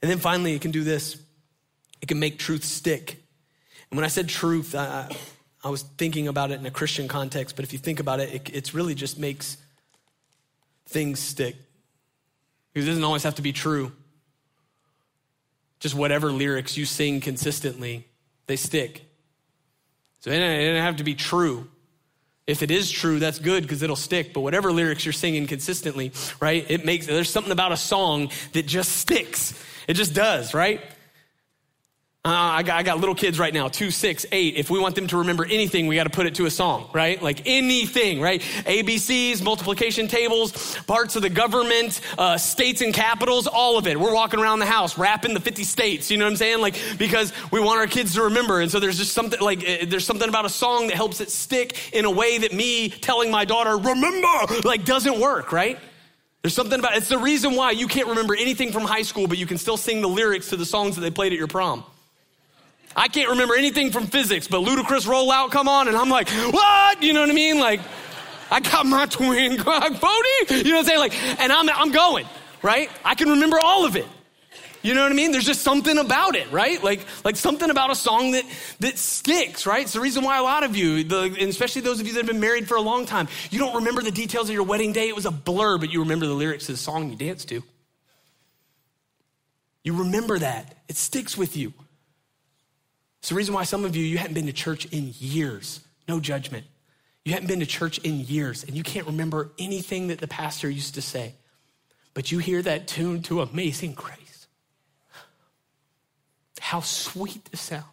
and 0.01 0.11
then 0.11 0.19
finally, 0.19 0.53
it 0.53 0.61
can 0.61 0.71
do 0.71 0.83
this 0.83 1.17
it 2.01 2.07
can 2.07 2.19
make 2.19 2.39
truth 2.39 2.63
stick. 2.63 3.23
And 3.89 3.97
when 3.97 4.05
I 4.05 4.07
said 4.07 4.29
truth, 4.29 4.75
I, 4.75 5.09
I 5.63 5.69
was 5.69 5.81
thinking 5.81 6.27
about 6.27 6.51
it 6.51 6.59
in 6.59 6.65
a 6.65 6.71
Christian 6.71 7.07
context, 7.07 7.55
but 7.55 7.65
if 7.65 7.73
you 7.73 7.79
think 7.79 7.99
about 7.99 8.19
it, 8.19 8.33
it 8.33 8.49
it's 8.53 8.73
really 8.73 8.95
just 8.95 9.17
makes 9.17 9.57
things 10.85 11.19
stick. 11.19 11.55
Because 12.73 12.87
it 12.87 12.91
doesn't 12.91 13.03
always 13.03 13.23
have 13.23 13.35
to 13.35 13.41
be 13.41 13.53
true. 13.53 13.91
Just 15.79 15.95
whatever 15.95 16.31
lyrics 16.31 16.77
you 16.77 16.85
sing 16.85 17.21
consistently, 17.21 18.07
they 18.47 18.55
stick. 18.55 19.03
So 20.19 20.31
it 20.31 20.39
doesn't 20.39 20.81
have 20.81 20.97
to 20.97 21.03
be 21.03 21.15
true. 21.15 21.67
If 22.47 22.63
it 22.63 22.71
is 22.71 22.89
true, 22.89 23.19
that's 23.19 23.39
good 23.39 23.63
because 23.63 23.83
it'll 23.83 23.97
stick. 23.97 24.33
But 24.33 24.41
whatever 24.41 24.71
lyrics 24.71 25.05
you're 25.05 25.13
singing 25.13 25.47
consistently, 25.47 26.13
right? 26.39 26.65
It 26.69 26.85
makes, 26.85 27.05
there's 27.05 27.29
something 27.29 27.51
about 27.51 27.73
a 27.73 27.77
song 27.77 28.31
that 28.53 28.65
just 28.65 28.93
sticks. 28.93 29.53
It 29.87 29.95
just 29.95 30.13
does, 30.13 30.53
right? 30.53 30.81
Uh, 32.27 32.31
I, 32.31 32.63
got, 32.63 32.77
I 32.77 32.83
got 32.83 32.99
little 32.99 33.15
kids 33.15 33.39
right 33.39 33.53
now, 33.53 33.69
two, 33.69 33.89
six, 33.89 34.25
eight. 34.33 34.57
If 34.57 34.69
we 34.69 34.79
want 34.79 34.95
them 34.95 35.07
to 35.07 35.19
remember 35.19 35.45
anything, 35.45 35.87
we 35.87 35.95
got 35.95 36.03
to 36.03 36.09
put 36.09 36.25
it 36.25 36.35
to 36.35 36.45
a 36.45 36.51
song, 36.51 36.89
right? 36.91 37.21
Like 37.23 37.43
anything, 37.45 38.19
right? 38.19 38.41
ABCs, 38.41 39.41
multiplication 39.41 40.09
tables, 40.09 40.77
parts 40.87 41.15
of 41.15 41.21
the 41.21 41.29
government, 41.29 42.01
uh, 42.17 42.37
states 42.37 42.81
and 42.81 42.93
capitals, 42.93 43.47
all 43.47 43.77
of 43.77 43.87
it. 43.87 43.97
We're 43.97 44.13
walking 44.13 44.41
around 44.41 44.59
the 44.59 44.65
house 44.65 44.97
rapping 44.97 45.35
the 45.35 45.39
50 45.39 45.63
states, 45.63 46.11
you 46.11 46.17
know 46.17 46.25
what 46.25 46.31
I'm 46.31 46.35
saying? 46.35 46.59
Like, 46.59 46.77
because 46.97 47.31
we 47.49 47.61
want 47.61 47.79
our 47.79 47.87
kids 47.87 48.15
to 48.15 48.23
remember. 48.23 48.59
And 48.59 48.69
so 48.69 48.81
there's 48.81 48.97
just 48.97 49.13
something, 49.13 49.39
like, 49.39 49.59
uh, 49.59 49.85
there's 49.87 50.05
something 50.05 50.27
about 50.27 50.43
a 50.43 50.49
song 50.49 50.87
that 50.87 50.97
helps 50.97 51.21
it 51.21 51.31
stick 51.31 51.93
in 51.93 52.03
a 52.03 52.11
way 52.11 52.39
that 52.39 52.51
me 52.51 52.89
telling 52.89 53.31
my 53.31 53.45
daughter, 53.45 53.77
remember, 53.77 54.53
like, 54.65 54.83
doesn't 54.83 55.17
work, 55.17 55.53
right? 55.53 55.79
There's 56.41 56.53
something 56.53 56.77
about 56.77 56.97
it's 56.97 57.07
the 57.07 57.19
reason 57.19 57.55
why 57.55 57.71
you 57.71 57.87
can't 57.87 58.09
remember 58.09 58.35
anything 58.35 58.73
from 58.73 58.83
high 58.83 59.03
school, 59.03 59.27
but 59.27 59.37
you 59.37 59.45
can 59.45 59.57
still 59.57 59.77
sing 59.77 60.01
the 60.01 60.09
lyrics 60.09 60.49
to 60.49 60.57
the 60.57 60.65
songs 60.65 60.95
that 60.95 61.01
they 61.01 61.09
played 61.11 61.31
at 61.31 61.37
your 61.37 61.47
prom. 61.47 61.85
I 62.97 63.07
can't 63.07 63.29
remember 63.29 63.55
anything 63.55 63.91
from 63.91 64.07
physics, 64.07 64.47
but 64.47 64.61
Ludacris 64.61 65.05
rollout 65.05 65.51
come 65.51 65.67
on, 65.67 65.87
and 65.87 65.95
I'm 65.95 66.09
like, 66.09 66.27
what? 66.29 67.03
You 67.03 67.13
know 67.13 67.21
what 67.21 67.29
I 67.29 67.33
mean? 67.33 67.59
Like, 67.59 67.79
I 68.49 68.59
got 68.59 68.87
my 68.87 69.05
twin 69.09 69.57
clock. 69.57 69.91
You 69.91 69.93
know 69.93 69.99
what 70.01 70.79
I'm 70.79 70.83
saying? 70.85 70.99
Like, 70.99 71.39
and 71.39 71.53
I'm, 71.53 71.69
I'm 71.69 71.91
going, 71.91 72.25
right? 72.63 72.89
I 73.05 73.13
can 73.13 73.29
remember 73.29 73.59
all 73.61 73.85
of 73.85 73.95
it. 73.95 74.07
You 74.81 74.93
know 74.93 75.03
what 75.03 75.11
I 75.11 75.15
mean? 75.15 75.31
There's 75.31 75.45
just 75.45 75.61
something 75.61 75.97
about 75.97 76.35
it, 76.35 76.51
right? 76.51 76.81
Like, 76.83 77.01
like 77.23 77.35
something 77.35 77.69
about 77.69 77.91
a 77.91 77.95
song 77.95 78.31
that, 78.31 78.45
that 78.79 78.97
sticks, 78.97 79.67
right? 79.67 79.81
It's 79.81 79.93
the 79.93 79.99
reason 79.99 80.23
why 80.23 80.37
a 80.37 80.43
lot 80.43 80.63
of 80.63 80.75
you, 80.75 81.03
the, 81.03 81.45
especially 81.47 81.81
those 81.81 81.99
of 81.99 82.07
you 82.07 82.13
that 82.13 82.19
have 82.19 82.27
been 82.27 82.39
married 82.39 82.67
for 82.67 82.77
a 82.77 82.81
long 82.81 83.05
time, 83.05 83.27
you 83.51 83.59
don't 83.59 83.75
remember 83.75 84.01
the 84.01 84.11
details 84.11 84.49
of 84.49 84.55
your 84.55 84.63
wedding 84.63 84.93
day. 84.93 85.07
It 85.07 85.15
was 85.15 85.25
a 85.25 85.31
blur, 85.31 85.77
but 85.77 85.91
you 85.91 85.99
remember 85.99 86.25
the 86.25 86.33
lyrics 86.33 86.67
to 86.67 86.71
the 86.71 86.77
song 86.77 87.09
you 87.09 87.15
danced 87.15 87.49
to. 87.49 87.63
You 89.83 89.93
remember 89.99 90.39
that. 90.39 90.77
It 90.87 90.95
sticks 90.95 91.37
with 91.37 91.57
you. 91.57 91.73
It's 93.27 93.31
the 93.31 93.35
reason 93.35 93.53
why 93.53 93.65
some 93.65 93.83
of 93.83 93.93
you, 93.93 94.05
you 94.05 94.17
hadn't 94.17 94.35
been 94.35 94.45
to 94.45 94.53
church 94.53 94.85
in 94.85 95.13
years. 95.19 95.81
No 96.07 96.21
judgment. 96.21 96.65
You 97.25 97.33
hadn't 97.33 97.49
been 97.49 97.59
to 97.59 97.65
church 97.65 97.97
in 97.97 98.21
years 98.21 98.63
and 98.63 98.73
you 98.73 98.83
can't 98.83 99.05
remember 99.05 99.51
anything 99.59 100.07
that 100.07 100.19
the 100.19 100.29
pastor 100.29 100.69
used 100.69 100.95
to 100.95 101.01
say. 101.01 101.33
But 102.13 102.31
you 102.31 102.37
hear 102.37 102.61
that 102.61 102.87
tune 102.87 103.21
to 103.23 103.41
Amazing 103.41 103.95
Grace. 103.95 104.47
How 106.61 106.79
sweet 106.79 107.43
the 107.51 107.57
sound. 107.57 107.83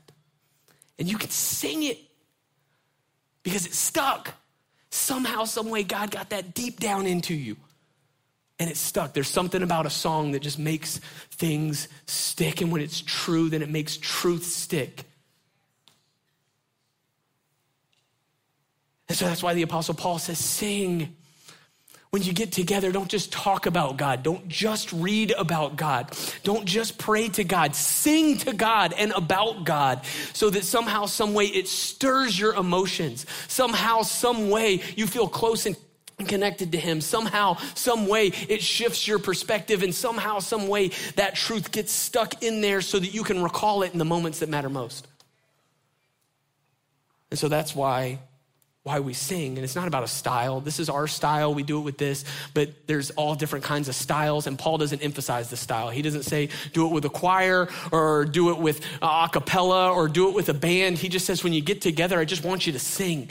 And 1.01 1.11
you 1.11 1.19
can 1.19 1.31
sing 1.31 1.83
it 1.83 1.99
because 3.43 3.67
it 3.67 3.75
stuck. 3.75 4.35
Somehow, 4.91 5.47
some 5.47 5.69
way, 5.69 5.83
God 5.83 6.13
got 6.13 6.31
that 6.31 6.55
deep 6.55 6.79
down 6.79 7.07
into 7.07 7.35
you. 7.35 7.57
And 8.61 8.71
it 8.71 8.77
stuck. 8.77 9.15
There's 9.15 9.27
something 9.27 9.65
about 9.65 9.85
a 9.85 9.91
song 9.91 10.31
that 10.31 10.43
just 10.43 10.61
makes 10.61 10.99
things 11.33 11.89
stick. 12.07 12.61
And 12.61 12.71
when 12.71 12.83
it's 12.83 13.01
true, 13.01 13.49
then 13.49 13.63
it 13.63 13.69
makes 13.69 13.97
truth 13.97 14.45
stick. 14.45 15.07
And 19.09 19.17
so 19.17 19.27
that's 19.27 19.43
why 19.43 19.55
the 19.55 19.63
Apostle 19.63 19.95
Paul 19.95 20.19
says, 20.19 20.39
sing. 20.39 21.17
When 22.11 22.23
you 22.23 22.33
get 22.33 22.53
together, 22.53 22.93
don't 22.93 23.11
just 23.11 23.33
talk 23.33 23.67
about 23.67 23.97
God. 23.97 24.23
Don't 24.23 24.47
just 24.47 24.93
read 24.93 25.33
about 25.33 25.75
God. 25.75 26.17
Don't 26.45 26.65
just 26.65 26.97
pray 26.97 27.29
to 27.31 27.43
God. 27.43 27.75
Sing 27.75 28.39
to 28.39 28.53
God 28.53 28.95
and 28.97 29.11
about 29.11 29.65
God 29.65 30.05
so 30.33 30.49
that 30.51 30.63
somehow, 30.63 31.07
some 31.07 31.35
way 31.35 31.47
it 31.47 31.67
stirs 31.67 32.39
your 32.39 32.55
emotions. 32.55 33.27
Somehow, 33.49 34.03
some 34.03 34.49
way 34.49 34.81
you 34.95 35.09
feel 35.09 35.27
close 35.27 35.67
and 35.67 35.77
connected 36.29 36.71
to 36.71 36.79
him 36.79 37.01
somehow 37.01 37.57
some 37.75 38.07
way 38.07 38.29
it 38.49 38.63
shifts 38.63 39.09
your 39.09 39.19
perspective 39.19 39.83
and 39.83 39.93
somehow 39.93 40.39
some 40.39 40.69
way 40.69 40.89
that 41.17 41.35
truth 41.35 41.73
gets 41.73 41.93
stuck 41.93 42.41
in 42.43 42.61
there 42.61 42.81
so 42.81 43.01
that 43.01 43.13
you 43.13 43.25
can 43.25 43.43
recall 43.43 43.83
it 43.83 43.93
in 43.93 43.99
the 43.99 44.05
moments 44.05 44.39
that 44.39 44.49
matter 44.49 44.71
most 44.71 45.09
and 47.31 47.39
so 47.39 47.49
that's 47.49 47.75
why 47.75 48.21
why 48.85 49.01
we 49.01 49.15
sing. 49.15 49.57
And 49.57 49.65
it's 49.65 49.75
not 49.75 49.89
about 49.89 50.03
a 50.03 50.09
style. 50.09 50.61
This 50.61 50.79
is 50.79 50.91
our 50.91 51.07
style. 51.07 51.55
We 51.55 51.63
do 51.63 51.79
it 51.79 51.85
with 51.85 51.97
this, 51.97 52.23
but 52.53 52.69
there's 52.87 53.11
all 53.13 53.35
different 53.35 53.65
kinds 53.65 53.89
of 53.89 53.95
styles. 53.95 54.47
And 54.47 54.59
Paul 54.59 54.77
doesn't 54.77 55.03
emphasize 55.03 55.49
the 55.49 55.57
style. 55.57 55.89
He 55.89 56.03
doesn't 56.03 56.25
say 56.25 56.51
do 56.75 56.87
it 56.87 56.93
with 56.93 57.07
a 57.07 57.09
choir 57.09 57.71
or 57.93 58.27
do 58.27 58.51
it 58.51 58.59
with 58.59 58.85
a 59.01 59.31
cappella 59.33 59.91
or 59.91 60.07
do 60.07 60.29
it 60.29 60.35
with 60.35 60.51
a 60.51 60.55
band. 60.55 60.99
He 60.99 61.09
just 61.09 61.25
says 61.25 61.43
when 61.43 61.55
you 61.55 61.63
get 61.63 61.81
together, 61.81 62.19
I 62.19 62.27
just 62.27 62.45
want 62.45 62.67
you 62.67 62.75
to 62.75 62.79
sing 62.79 63.31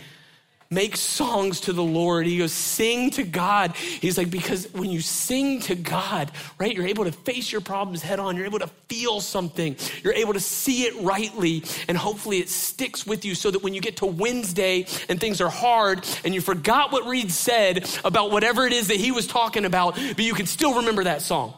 make 0.74 0.98
songs 0.98 1.62
to 1.62 1.74
the 1.74 1.84
Lord. 1.84 2.26
He 2.26 2.38
goes, 2.38 2.52
sing 2.52 3.12
to 3.12 3.24
God. 3.24 3.76
He's 3.76 4.18
like, 4.18 4.30
because 4.30 4.72
when 4.74 4.90
you 4.90 5.02
sing 5.02 5.60
to 5.62 5.76
God, 5.76 6.32
right, 6.58 6.76
you're 6.76 6.88
able 6.88 7.06
to 7.06 7.12
face 7.12 7.52
your 7.52 7.62
problems 7.62 8.02
head 8.02 8.20
on. 8.20 8.36
You're 8.36 8.46
able 8.46 8.60
to 8.60 8.68
feel 8.88 9.22
something. 9.22 9.76
You're 10.04 10.14
able 10.14 10.34
to 10.34 10.40
see 10.40 10.84
it 10.84 10.96
rightly. 11.02 11.64
And 11.88 11.98
hopefully 11.98 12.40
it 12.40 12.50
sticks 12.50 13.06
with 13.06 13.26
you 13.26 13.36
so 13.36 13.52
that 13.52 13.64
when 13.64 13.74
you 13.74 13.82
get 13.82 13.98
to 13.98 14.06
Wednesday 14.06 14.86
and 15.10 15.20
things 15.20 15.42
are 15.42 15.50
hard 15.50 16.06
and 16.26 16.34
you 16.34 16.42
forgot 16.42 16.92
what 16.92 17.06
Reed 17.06 17.32
said 17.32 17.90
about 18.04 18.32
whatever 18.32 18.66
it 18.66 18.74
is 18.74 18.88
that 18.88 18.98
he 18.98 19.12
was 19.12 19.28
talking 19.28 19.66
about, 19.66 19.96
but 19.96 20.20
you 20.20 20.34
can 20.34 20.46
still 20.46 20.76
remember 20.76 21.04
that 21.04 21.22
song. 21.22 21.54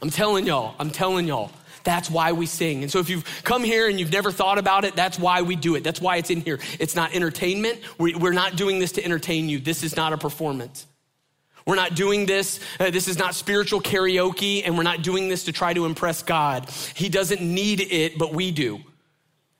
I'm 0.00 0.10
telling 0.10 0.46
y'all, 0.46 0.74
I'm 0.80 0.90
telling 0.90 1.28
y'all 1.28 1.52
That's 1.84 2.10
why 2.10 2.32
we 2.32 2.46
sing. 2.46 2.82
And 2.82 2.90
so 2.90 2.98
if 2.98 3.10
you've 3.10 3.42
come 3.44 3.64
here 3.64 3.88
and 3.88 3.98
you've 3.98 4.12
never 4.12 4.30
thought 4.30 4.58
about 4.58 4.84
it, 4.84 4.94
that's 4.94 5.18
why 5.18 5.42
we 5.42 5.56
do 5.56 5.74
it. 5.74 5.84
That's 5.84 6.00
why 6.00 6.16
it's 6.16 6.30
in 6.30 6.40
here. 6.40 6.58
It's 6.78 6.94
not 6.94 7.14
entertainment. 7.14 7.80
We're 7.98 8.32
not 8.32 8.56
doing 8.56 8.78
this 8.78 8.92
to 8.92 9.04
entertain 9.04 9.48
you. 9.48 9.58
This 9.58 9.82
is 9.82 9.96
not 9.96 10.12
a 10.12 10.18
performance. 10.18 10.86
We're 11.66 11.76
not 11.76 11.94
doing 11.94 12.26
this. 12.26 12.58
Uh, 12.80 12.90
this 12.90 13.06
is 13.06 13.18
not 13.18 13.34
spiritual 13.34 13.80
karaoke, 13.80 14.62
and 14.64 14.76
we're 14.76 14.82
not 14.82 15.02
doing 15.02 15.28
this 15.28 15.44
to 15.44 15.52
try 15.52 15.72
to 15.72 15.84
impress 15.86 16.22
God. 16.22 16.68
He 16.94 17.08
doesn't 17.08 17.40
need 17.40 17.80
it, 17.80 18.18
but 18.18 18.34
we 18.34 18.50
do. 18.50 18.80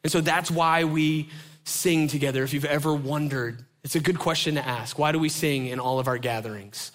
And 0.02 0.10
so 0.10 0.20
that's 0.20 0.50
why 0.50 0.84
we 0.84 1.30
sing 1.64 2.08
together. 2.08 2.42
If 2.42 2.54
you've 2.54 2.64
ever 2.64 2.92
wondered, 2.92 3.64
it's 3.84 3.94
a 3.94 4.00
good 4.00 4.18
question 4.18 4.56
to 4.56 4.66
ask. 4.66 4.98
Why 4.98 5.12
do 5.12 5.18
we 5.18 5.28
sing 5.28 5.66
in 5.66 5.78
all 5.78 6.00
of 6.00 6.08
our 6.08 6.18
gatherings? 6.18 6.92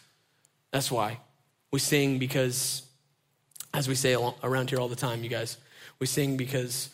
That's 0.72 0.92
why. 0.92 1.20
We 1.72 1.80
sing 1.80 2.20
because, 2.20 2.82
as 3.78 3.88
we 3.88 3.94
say 3.94 4.18
around 4.42 4.72
here 4.72 4.80
all 4.80 4.88
the 4.88 4.96
time, 4.96 5.24
you 5.24 5.30
guys, 5.30 5.56
we 6.00 6.08
sing 6.08 6.36
because 6.36 6.90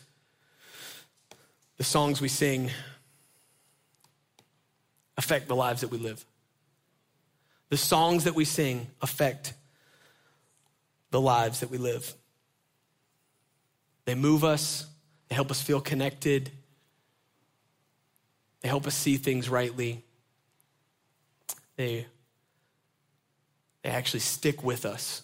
the 1.78 1.82
songs 1.82 2.20
we 2.20 2.28
sing 2.28 2.70
affect 5.16 5.48
the 5.48 5.56
lives 5.56 5.80
that 5.80 5.90
we 5.90 5.96
live. 5.96 6.22
The 7.70 7.78
songs 7.78 8.24
that 8.24 8.34
we 8.34 8.44
sing 8.44 8.88
affect 9.00 9.54
the 11.10 11.22
lives 11.22 11.60
that 11.60 11.70
we 11.70 11.78
live. 11.78 12.12
They 14.04 14.14
move 14.14 14.44
us, 14.44 14.86
they 15.30 15.36
help 15.36 15.50
us 15.50 15.62
feel 15.62 15.80
connected, 15.80 16.50
they 18.60 18.68
help 18.68 18.86
us 18.86 18.94
see 18.94 19.16
things 19.16 19.48
rightly. 19.48 20.04
They, 21.76 22.04
they 23.82 23.88
actually 23.88 24.20
stick 24.20 24.62
with 24.62 24.84
us. 24.84 25.23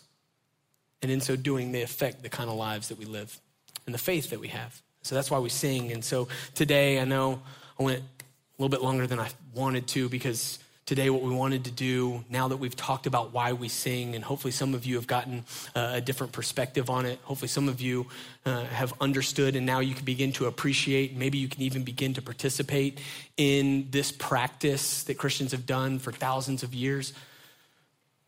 And 1.03 1.11
in 1.11 1.21
so 1.21 1.37
doing, 1.37 1.73
they 1.73 1.83
affect 1.83 2.23
the 2.23 2.29
kind 2.29 2.51
of 2.51 2.57
lives 2.57 2.89
that 2.89 2.99
we 2.99 3.05
live 3.05 3.39
and 3.87 3.95
the 3.95 3.99
faith 3.99 4.31
that 4.31 4.41
we 4.41 4.49
have. 4.49 4.81
So 5.03 5.15
that's 5.15 5.31
why 5.31 5.39
we 5.39 5.49
sing. 5.49 5.93
And 5.93 6.05
so 6.05 6.29
today, 6.55 7.01
I 7.01 7.05
know 7.05 7.41
I 7.79 7.83
went 7.83 8.01
a 8.01 8.63
little 8.63 8.69
bit 8.69 8.83
longer 8.83 9.07
than 9.07 9.19
I 9.19 9.29
wanted 9.55 9.87
to 9.89 10.09
because 10.09 10.59
today 10.91 11.09
what 11.09 11.23
we 11.23 11.31
wanted 11.31 11.65
to 11.65 11.71
do 11.71 12.25
now 12.29 12.49
that 12.49 12.57
we've 12.57 12.75
talked 12.75 13.07
about 13.07 13.33
why 13.33 13.53
we 13.53 13.69
sing 13.69 14.17
and 14.17 14.25
hopefully 14.25 14.51
some 14.51 14.75
of 14.75 14.85
you 14.85 14.97
have 14.97 15.07
gotten 15.07 15.45
uh, 15.77 15.93
a 15.95 16.01
different 16.01 16.33
perspective 16.33 16.91
on 16.91 17.07
it 17.07 17.21
hopefully 17.23 17.47
some 17.47 17.69
of 17.69 17.81
you 17.81 18.07
uh, 18.45 18.65
have 18.65 18.93
understood 19.01 19.55
and 19.55 19.65
now 19.65 19.79
you 19.79 19.95
can 19.95 20.05
begin 20.05 20.33
to 20.33 20.47
appreciate 20.47 21.17
maybe 21.17 21.39
you 21.39 21.47
can 21.47 21.63
even 21.63 21.85
begin 21.85 22.13
to 22.13 22.21
participate 22.21 23.01
in 23.37 23.87
this 23.93 24.11
practice 24.11 25.05
that 25.05 25.17
christians 25.17 25.53
have 25.53 25.65
done 25.65 26.01
for 26.01 26.11
thousands 26.11 26.65
of 26.65 26.75
years 26.75 27.13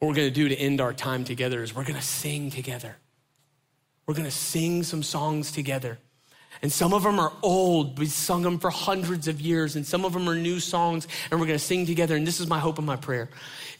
what 0.03 0.09
we're 0.09 0.15
going 0.17 0.29
to 0.29 0.35
do 0.35 0.49
to 0.49 0.57
end 0.57 0.81
our 0.81 0.93
time 0.93 1.23
together 1.23 1.63
is 1.63 1.73
we're 1.73 1.85
going 1.85 1.95
to 1.95 2.03
sing 2.03 2.51
together 2.51 2.97
we're 4.05 4.15
going 4.15 4.25
to 4.25 4.33
sing 4.33 4.83
some 4.83 5.01
songs 5.01 5.53
together 5.53 5.97
and 6.61 6.71
some 6.71 6.93
of 6.93 7.03
them 7.03 7.19
are 7.19 7.33
old. 7.43 7.99
We've 7.99 8.11
sung 8.11 8.43
them 8.43 8.59
for 8.59 8.71
hundreds 8.71 9.27
of 9.27 9.41
years. 9.41 9.75
And 9.75 9.85
some 9.85 10.05
of 10.05 10.13
them 10.13 10.29
are 10.29 10.35
new 10.37 10.61
songs. 10.61 11.09
And 11.31 11.41
we're 11.41 11.47
going 11.47 11.59
to 11.59 11.65
sing 11.65 11.87
together. 11.87 12.15
And 12.15 12.25
this 12.27 12.41
is 12.41 12.47
my 12.47 12.61
hope 12.61 12.79
and 12.79 12.87
my 12.87 12.95
prayer 12.97 13.31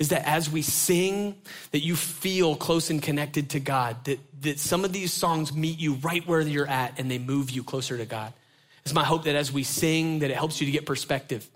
is 0.01 0.09
that 0.09 0.27
as 0.27 0.51
we 0.51 0.63
sing, 0.63 1.37
that 1.71 1.81
you 1.81 1.95
feel 1.95 2.57
close 2.57 2.91
and 2.91 3.01
connected 3.01 3.51
to 3.51 3.61
God. 3.61 4.05
That, 4.07 4.19
that 4.41 4.59
some 4.59 4.85
of 4.85 4.93
these 4.93 5.13
songs 5.13 5.53
meet 5.53 5.79
you 5.79 5.95
right 5.95 6.27
where 6.27 6.41
you're 6.41 6.67
at 6.67 6.99
and 6.99 7.09
they 7.09 7.19
move 7.19 7.51
you 7.51 7.63
closer 7.63 7.97
to 7.99 8.07
God. 8.07 8.33
It's 8.85 8.95
my 8.95 9.05
hope 9.05 9.25
that 9.25 9.37
as 9.37 9.53
we 9.53 9.63
sing, 9.63 10.21
that 10.21 10.31
it 10.31 10.37
helps 10.37 10.61
you 10.61 10.67
to 10.67 10.73
get 10.73 10.87
perspective 10.87 11.49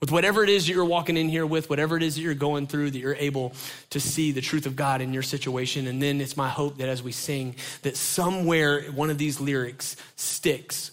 with 0.00 0.10
whatever 0.10 0.42
it 0.42 0.48
is 0.48 0.66
that 0.66 0.72
you're 0.72 0.84
walking 0.84 1.16
in 1.16 1.28
here 1.28 1.44
with, 1.44 1.68
whatever 1.68 1.96
it 1.96 2.02
is 2.02 2.14
that 2.14 2.22
you're 2.22 2.34
going 2.34 2.66
through, 2.66 2.90
that 2.90 2.98
you're 2.98 3.14
able 3.16 3.52
to 3.90 4.00
see 4.00 4.32
the 4.32 4.40
truth 4.40 4.64
of 4.64 4.74
God 4.74 5.02
in 5.02 5.12
your 5.12 5.22
situation. 5.22 5.86
And 5.86 6.02
then 6.02 6.20
it's 6.20 6.36
my 6.36 6.48
hope 6.48 6.78
that 6.78 6.88
as 6.88 7.02
we 7.02 7.12
sing, 7.12 7.56
that 7.82 7.96
somewhere 7.96 8.82
one 8.92 9.10
of 9.10 9.18
these 9.18 9.40
lyrics 9.40 9.96
sticks 10.16 10.90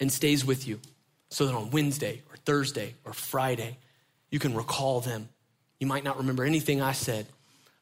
and 0.00 0.12
stays 0.12 0.44
with 0.44 0.66
you 0.66 0.80
so 1.30 1.46
that 1.46 1.54
on 1.54 1.70
Wednesday 1.70 2.22
or 2.30 2.36
Thursday 2.38 2.94
or 3.04 3.12
Friday, 3.12 3.78
you 4.30 4.38
can 4.38 4.54
recall 4.54 5.00
them. 5.00 5.28
You 5.78 5.86
might 5.86 6.02
not 6.02 6.18
remember 6.18 6.44
anything 6.44 6.82
I 6.82 6.92
said, 6.92 7.26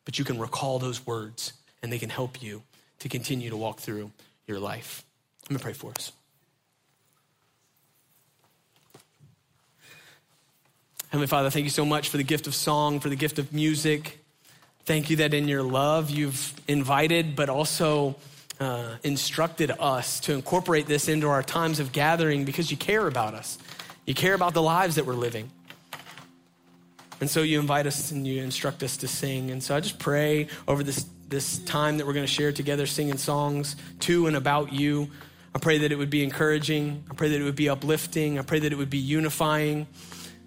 but 0.05 0.19
you 0.19 0.25
can 0.25 0.39
recall 0.39 0.79
those 0.79 1.07
words 1.07 1.55
and 1.83 1.91
they 1.91 1.99
can 1.99 2.11
help 2.11 2.43
you 2.43 2.63
to 2.99 3.09
continue 3.09 3.51
to 3.51 3.57
walk 3.57 3.81
through 3.81 4.11
your 4.47 4.59
life. 4.59 5.03
Let 5.45 5.53
me 5.53 5.63
pray 5.63 5.73
for 5.73 5.93
us. 5.93 6.13
Heavenly 11.11 11.29
Father, 11.29 11.51
thank 11.51 11.63
you 11.63 11.71
so 11.71 11.85
much 11.85 12.09
for 12.09 12.17
the 12.17 12.25
gift 12.25 12.49
of 12.49 12.55
song, 12.55 12.99
for 12.99 13.09
the 13.09 13.17
gift 13.17 13.39
of 13.39 13.53
music. 13.53 14.19
Thank 14.87 15.09
you 15.09 15.17
that 15.17 15.35
in 15.35 15.47
your 15.47 15.63
love 15.63 16.11
you've 16.11 16.53
invited, 16.67 17.37
but 17.37 17.49
also 17.49 18.17
uh, 18.59 18.97
instructed 19.05 19.71
us 19.79 20.19
to 20.21 20.33
incorporate 20.33 20.87
this 20.87 21.09
into 21.09 21.29
our 21.29 21.45
times 21.45 21.79
of 21.79 21.93
gathering 21.93 22.45
because 22.45 22.73
you 22.73 22.77
care 22.77 23.07
about 23.07 23.35
us. 23.35 23.57
You 24.05 24.15
care 24.15 24.35
about 24.35 24.53
the 24.53 24.63
lives 24.63 24.97
that 24.97 25.07
we're 25.07 25.15
living. 25.15 25.49
And 27.21 27.31
so 27.31 27.43
you 27.43 27.61
invite 27.61 27.87
us 27.87 28.11
and 28.11 28.27
you 28.27 28.43
instruct 28.43 28.83
us 28.83 28.97
to 28.99 29.09
sing. 29.09 29.53
And 29.53 29.63
so 29.63 29.77
I 29.77 29.81
just 29.81 30.01
pray 30.01 30.49
over 30.67 30.83
this, 30.83 31.07
this 31.29 31.59
time 31.59 31.99
that 31.99 32.07
we're 32.07 32.15
going 32.15 32.27
to 32.27 32.33
share 32.33 32.51
together 32.51 32.85
singing 32.85 33.17
songs 33.17 33.77
to 34.01 34.27
and 34.27 34.37
about 34.37 34.73
you. 34.73 35.09
I 35.55 35.61
pray 35.61 35.79
that 35.79 35.93
it 35.93 35.97
would 35.97 36.11
be 36.11 36.25
encouraging. 36.25 37.05
I 37.09 37.15
pray 37.15 37.29
that 37.29 37.41
it 37.41 37.45
would 37.45 37.57
be 37.57 37.69
uplifting. 37.69 38.41
I 38.41 38.43
pray 38.43 38.59
that 38.59 38.73
it 38.73 38.77
would 38.77 38.91
be 38.91 38.99
unifying. 38.99 39.87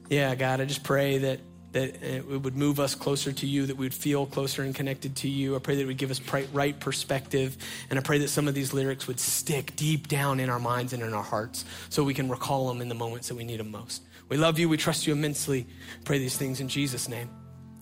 Yeah, 0.09 0.35
God, 0.35 0.59
I 0.59 0.65
just 0.65 0.83
pray 0.83 1.19
that 1.19 1.39
that 1.71 2.01
it 2.03 2.25
would 2.25 2.55
move 2.55 2.79
us 2.79 2.95
closer 2.95 3.31
to 3.31 3.45
you, 3.45 3.67
that 3.67 3.77
we 3.77 3.85
would 3.85 3.93
feel 3.93 4.25
closer 4.25 4.63
and 4.63 4.73
connected 4.73 5.15
to 5.17 5.29
you. 5.29 5.55
I 5.55 5.59
pray 5.59 5.75
that 5.75 5.83
it 5.83 5.85
would 5.85 5.97
give 5.97 6.09
us 6.09 6.19
right 6.51 6.79
perspective. 6.79 7.57
And 7.89 7.99
I 7.99 8.01
pray 8.01 8.17
that 8.19 8.29
some 8.29 8.47
of 8.47 8.55
these 8.55 8.73
lyrics 8.73 9.07
would 9.07 9.19
stick 9.19 9.75
deep 9.75 10.07
down 10.07 10.39
in 10.39 10.49
our 10.49 10.59
minds 10.59 10.93
and 10.93 11.03
in 11.03 11.13
our 11.13 11.23
hearts 11.23 11.65
so 11.89 12.03
we 12.03 12.13
can 12.13 12.27
recall 12.29 12.67
them 12.67 12.81
in 12.81 12.89
the 12.89 12.95
moments 12.95 13.27
that 13.27 13.35
we 13.35 13.43
need 13.43 13.59
them 13.59 13.71
most. 13.71 14.01
We 14.29 14.37
love 14.37 14.57
you. 14.57 14.67
We 14.67 14.77
trust 14.77 15.05
you 15.05 15.13
immensely. 15.13 15.67
Pray 16.05 16.17
these 16.17 16.37
things 16.37 16.59
in 16.59 16.69
Jesus' 16.69 17.07
name. 17.07 17.29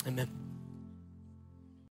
Amen. 0.06 0.37